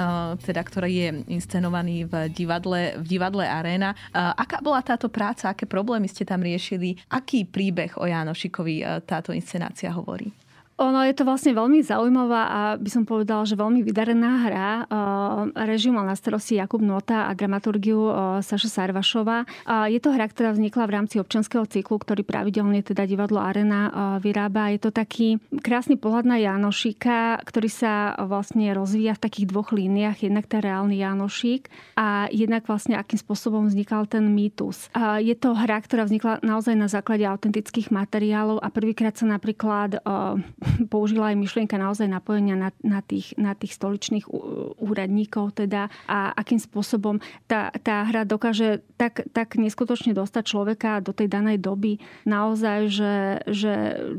teda 0.46 0.62
ktorý 0.62 0.92
je 0.94 1.10
inscenovaný 1.26 2.06
v 2.06 2.30
divadle, 2.30 2.94
v 3.02 3.06
divadle 3.10 3.42
Arena. 3.42 3.98
Eh, 3.98 4.22
aká 4.22 4.62
bola 4.62 4.86
táto 4.86 5.10
práca? 5.10 5.50
Aké 5.50 5.66
problémy 5.66 6.06
ste 6.06 6.30
tam 6.30 6.46
riešili? 6.46 6.94
Aký 7.10 7.42
príbeh 7.42 7.98
o 7.98 8.06
Jánošikovi 8.06 8.86
táto 9.10 9.34
inscenácia 9.34 9.90
hovorí? 9.90 10.30
Ono 10.78 11.02
je 11.02 11.14
to 11.18 11.26
vlastne 11.26 11.58
veľmi 11.58 11.82
zaujímavá 11.82 12.42
a 12.46 12.60
by 12.78 12.90
som 12.94 13.02
povedala, 13.02 13.50
že 13.50 13.58
veľmi 13.58 13.82
vydarená 13.82 14.32
hra. 14.46 14.70
Režiu 15.66 15.90
mal 15.90 16.06
na 16.06 16.14
starosti 16.14 16.62
Jakub 16.62 16.86
Nota 16.86 17.26
a 17.26 17.34
dramaturgiu 17.34 18.14
Saša 18.46 18.70
Sarvašova. 18.70 19.50
Je 19.90 19.98
to 19.98 20.14
hra, 20.14 20.30
ktorá 20.30 20.54
vznikla 20.54 20.86
v 20.86 20.94
rámci 20.94 21.16
občanského 21.18 21.66
cyklu, 21.66 21.98
ktorý 21.98 22.22
pravidelne 22.22 22.86
teda 22.86 23.10
divadlo 23.10 23.42
Arena 23.42 23.90
vyrába. 24.22 24.70
Je 24.70 24.78
to 24.78 24.94
taký 24.94 25.42
krásny 25.66 25.98
pohľad 25.98 26.30
na 26.30 26.38
Janošika, 26.38 27.42
ktorý 27.42 27.70
sa 27.74 28.14
vlastne 28.30 28.70
rozvíja 28.78 29.18
v 29.18 29.24
takých 29.26 29.50
dvoch 29.50 29.74
líniách. 29.74 30.30
Jednak 30.30 30.46
ten 30.46 30.62
reálny 30.62 31.02
Janošik 31.02 31.74
a 31.98 32.30
jednak 32.30 32.70
vlastne 32.70 33.02
akým 33.02 33.18
spôsobom 33.18 33.66
vznikal 33.66 34.06
ten 34.06 34.30
mýtus. 34.30 34.94
Je 35.26 35.34
to 35.34 35.58
hra, 35.58 35.82
ktorá 35.82 36.06
vznikla 36.06 36.46
naozaj 36.46 36.78
na 36.78 36.86
základe 36.86 37.26
autentických 37.26 37.90
materiálov 37.90 38.62
a 38.62 38.70
prvýkrát 38.70 39.18
sa 39.18 39.26
napríklad 39.26 40.06
použila 40.94 41.34
aj 41.34 41.38
myšlienka 41.40 41.76
naozaj 41.78 42.08
napojenia 42.08 42.56
na, 42.58 42.70
na, 42.82 43.00
tých, 43.02 43.34
na 43.40 43.54
tých 43.54 43.76
stoličných 43.76 44.30
úradníkov 44.78 45.58
teda 45.58 45.90
a 46.08 46.34
akým 46.34 46.62
spôsobom 46.62 47.20
tá, 47.46 47.74
tá 47.82 48.06
hra 48.08 48.24
dokáže 48.24 48.84
tak, 48.98 49.26
tak 49.32 49.56
neskutočne 49.56 50.14
dostať 50.14 50.44
človeka 50.44 51.02
do 51.02 51.14
tej 51.14 51.30
danej 51.30 51.62
doby. 51.62 52.02
Naozaj, 52.26 52.80
že, 52.90 53.16
že 53.46 53.74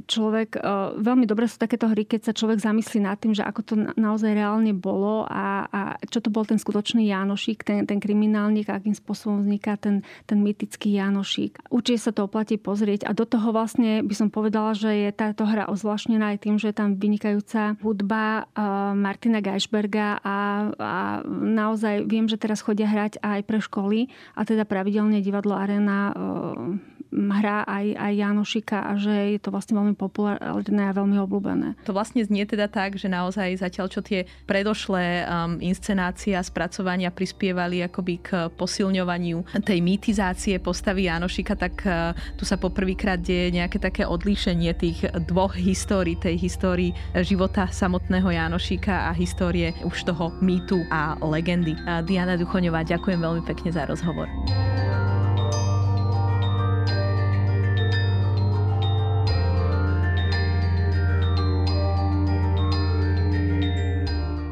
človek, 0.06 0.58
e, 0.58 0.60
veľmi 0.98 1.26
dobre 1.26 1.50
sú 1.50 1.58
takéto 1.58 1.90
hry, 1.90 2.06
keď 2.06 2.30
sa 2.30 2.36
človek 2.36 2.62
zamyslí 2.62 3.02
nad 3.02 3.18
tým, 3.18 3.34
že 3.34 3.42
ako 3.42 3.60
to 3.62 3.74
naozaj 3.98 4.30
reálne 4.32 4.70
bolo 4.72 5.26
a, 5.26 5.66
a 5.68 5.80
čo 6.06 6.22
to 6.22 6.30
bol 6.30 6.46
ten 6.46 6.56
skutočný 6.56 7.10
Jánošík, 7.10 7.66
ten, 7.66 7.84
ten 7.84 7.98
kriminálnik, 7.98 8.70
akým 8.70 8.94
spôsobom 8.94 9.42
vzniká 9.42 9.74
ten, 9.76 10.06
ten 10.30 10.38
mytický 10.40 10.94
Jánošík. 10.94 11.70
Určite 11.72 11.98
sa 11.98 12.12
to 12.14 12.30
oplatí 12.30 12.56
pozrieť 12.56 13.08
a 13.08 13.12
do 13.12 13.26
toho 13.26 13.50
vlastne 13.50 14.00
by 14.06 14.14
som 14.14 14.28
povedala, 14.30 14.78
že 14.78 14.90
je 14.94 15.10
táto 15.10 15.42
hra 15.42 15.66
ozvláštnená 15.70 16.36
aj 16.36 16.37
tým, 16.38 16.56
že 16.56 16.70
je 16.70 16.76
tam 16.78 16.94
vynikajúca 16.94 17.76
hudba 17.82 18.46
uh, 18.54 18.94
Martina 18.94 19.42
Geisberga 19.42 20.22
a, 20.22 20.70
a 20.78 20.94
naozaj 21.28 22.06
viem, 22.06 22.30
že 22.30 22.40
teraz 22.40 22.62
chodia 22.62 22.86
hrať 22.86 23.20
aj 23.20 23.40
pre 23.44 23.58
školy 23.58 24.08
a 24.38 24.46
teda 24.46 24.62
pravidelne 24.64 25.18
divadlo 25.18 25.58
Arena 25.58 26.14
uh, 26.14 26.78
hrá 27.12 27.64
aj, 27.64 27.86
aj 27.96 28.12
Janošika 28.14 28.78
a 28.88 28.92
že 29.00 29.36
je 29.36 29.40
to 29.40 29.48
vlastne 29.48 29.76
veľmi 29.76 29.96
populárne 29.96 30.84
a 30.84 30.92
veľmi 30.92 31.16
obľúbené. 31.24 31.68
To 31.88 31.96
vlastne 31.96 32.20
znie 32.20 32.44
teda 32.44 32.68
tak, 32.68 33.00
že 33.00 33.08
naozaj 33.08 33.60
zatiaľ, 33.60 33.86
čo 33.88 34.00
tie 34.04 34.28
predošlé 34.44 35.24
um, 35.24 35.56
inscenácie 35.58 36.36
a 36.36 36.44
spracovania 36.44 37.08
prispievali 37.08 37.80
akoby 37.84 38.14
k 38.20 38.28
posilňovaniu 38.52 39.64
tej 39.64 39.78
mýtizácie 39.80 40.60
postavy 40.60 41.08
Janošika, 41.08 41.56
tak 41.56 41.74
uh, 41.84 42.12
tu 42.36 42.44
sa 42.44 42.60
poprvýkrát 42.60 43.20
deje 43.20 43.56
nejaké 43.56 43.80
také 43.80 44.04
odlíšenie 44.04 44.70
tých 44.76 45.08
dvoch 45.26 45.56
histórií, 45.56 46.14
tej 46.20 46.36
histórii 46.38 46.92
života 47.24 47.66
samotného 47.68 48.30
Janošika 48.30 49.08
a 49.08 49.16
histórie 49.16 49.72
už 49.82 50.06
toho 50.06 50.30
mýtu 50.44 50.84
a 50.92 51.16
legendy. 51.24 51.74
Diana 52.04 52.36
Duchoňová, 52.36 52.84
ďakujem 52.84 53.18
veľmi 53.18 53.42
pekne 53.48 53.70
za 53.72 53.88
rozhovor. 53.88 54.30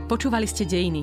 Počúvali 0.06 0.46
ste 0.46 0.62
Dejiny, 0.62 1.02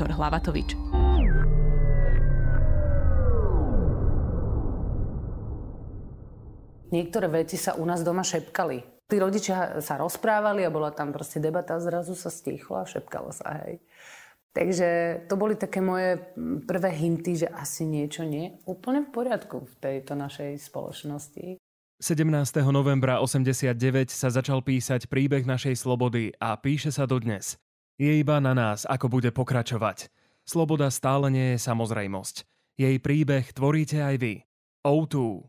Hlavatovič. 0.09 0.73
niektoré 6.91 7.31
veci 7.31 7.55
sa 7.55 7.73
u 7.79 7.87
nás 7.87 8.03
doma 8.03 8.21
šepkali. 8.21 9.07
Tí 9.07 9.15
rodičia 9.19 9.83
sa 9.83 9.99
rozprávali 9.99 10.63
a 10.63 10.71
bola 10.71 10.91
tam 10.91 11.11
proste 11.11 11.39
debata 11.39 11.79
zrazu 11.79 12.15
sa 12.15 12.31
stichlo 12.31 12.79
a 12.79 12.87
šepkalo 12.87 13.31
sa, 13.31 13.63
hej. 13.65 13.79
Takže 14.51 14.87
to 15.31 15.39
boli 15.39 15.55
také 15.55 15.79
moje 15.79 16.19
prvé 16.67 16.91
hinty, 16.91 17.39
že 17.39 17.47
asi 17.47 17.87
niečo 17.87 18.27
nie 18.27 18.59
úplne 18.67 19.07
v 19.07 19.09
poriadku 19.15 19.63
v 19.63 19.75
tejto 19.79 20.11
našej 20.19 20.59
spoločnosti. 20.59 21.55
17. 22.03 22.27
novembra 22.67 23.23
89 23.23 24.11
sa 24.11 24.27
začal 24.27 24.59
písať 24.59 25.07
príbeh 25.07 25.47
našej 25.47 25.79
slobody 25.79 26.35
a 26.35 26.59
píše 26.59 26.91
sa 26.91 27.07
dodnes. 27.07 27.55
Je 28.01 28.17
iba 28.17 28.41
na 28.41 28.57
nás, 28.57 28.89
ako 28.89 29.21
bude 29.21 29.29
pokračovať. 29.29 30.09
Sloboda 30.41 30.89
stále 30.89 31.29
nie 31.29 31.53
je 31.53 31.61
samozrejmosť. 31.61 32.49
Jej 32.81 32.97
príbeh 32.97 33.45
tvoríte 33.53 34.01
aj 34.01 34.15
vy. 34.17 34.33
O2 34.81 35.45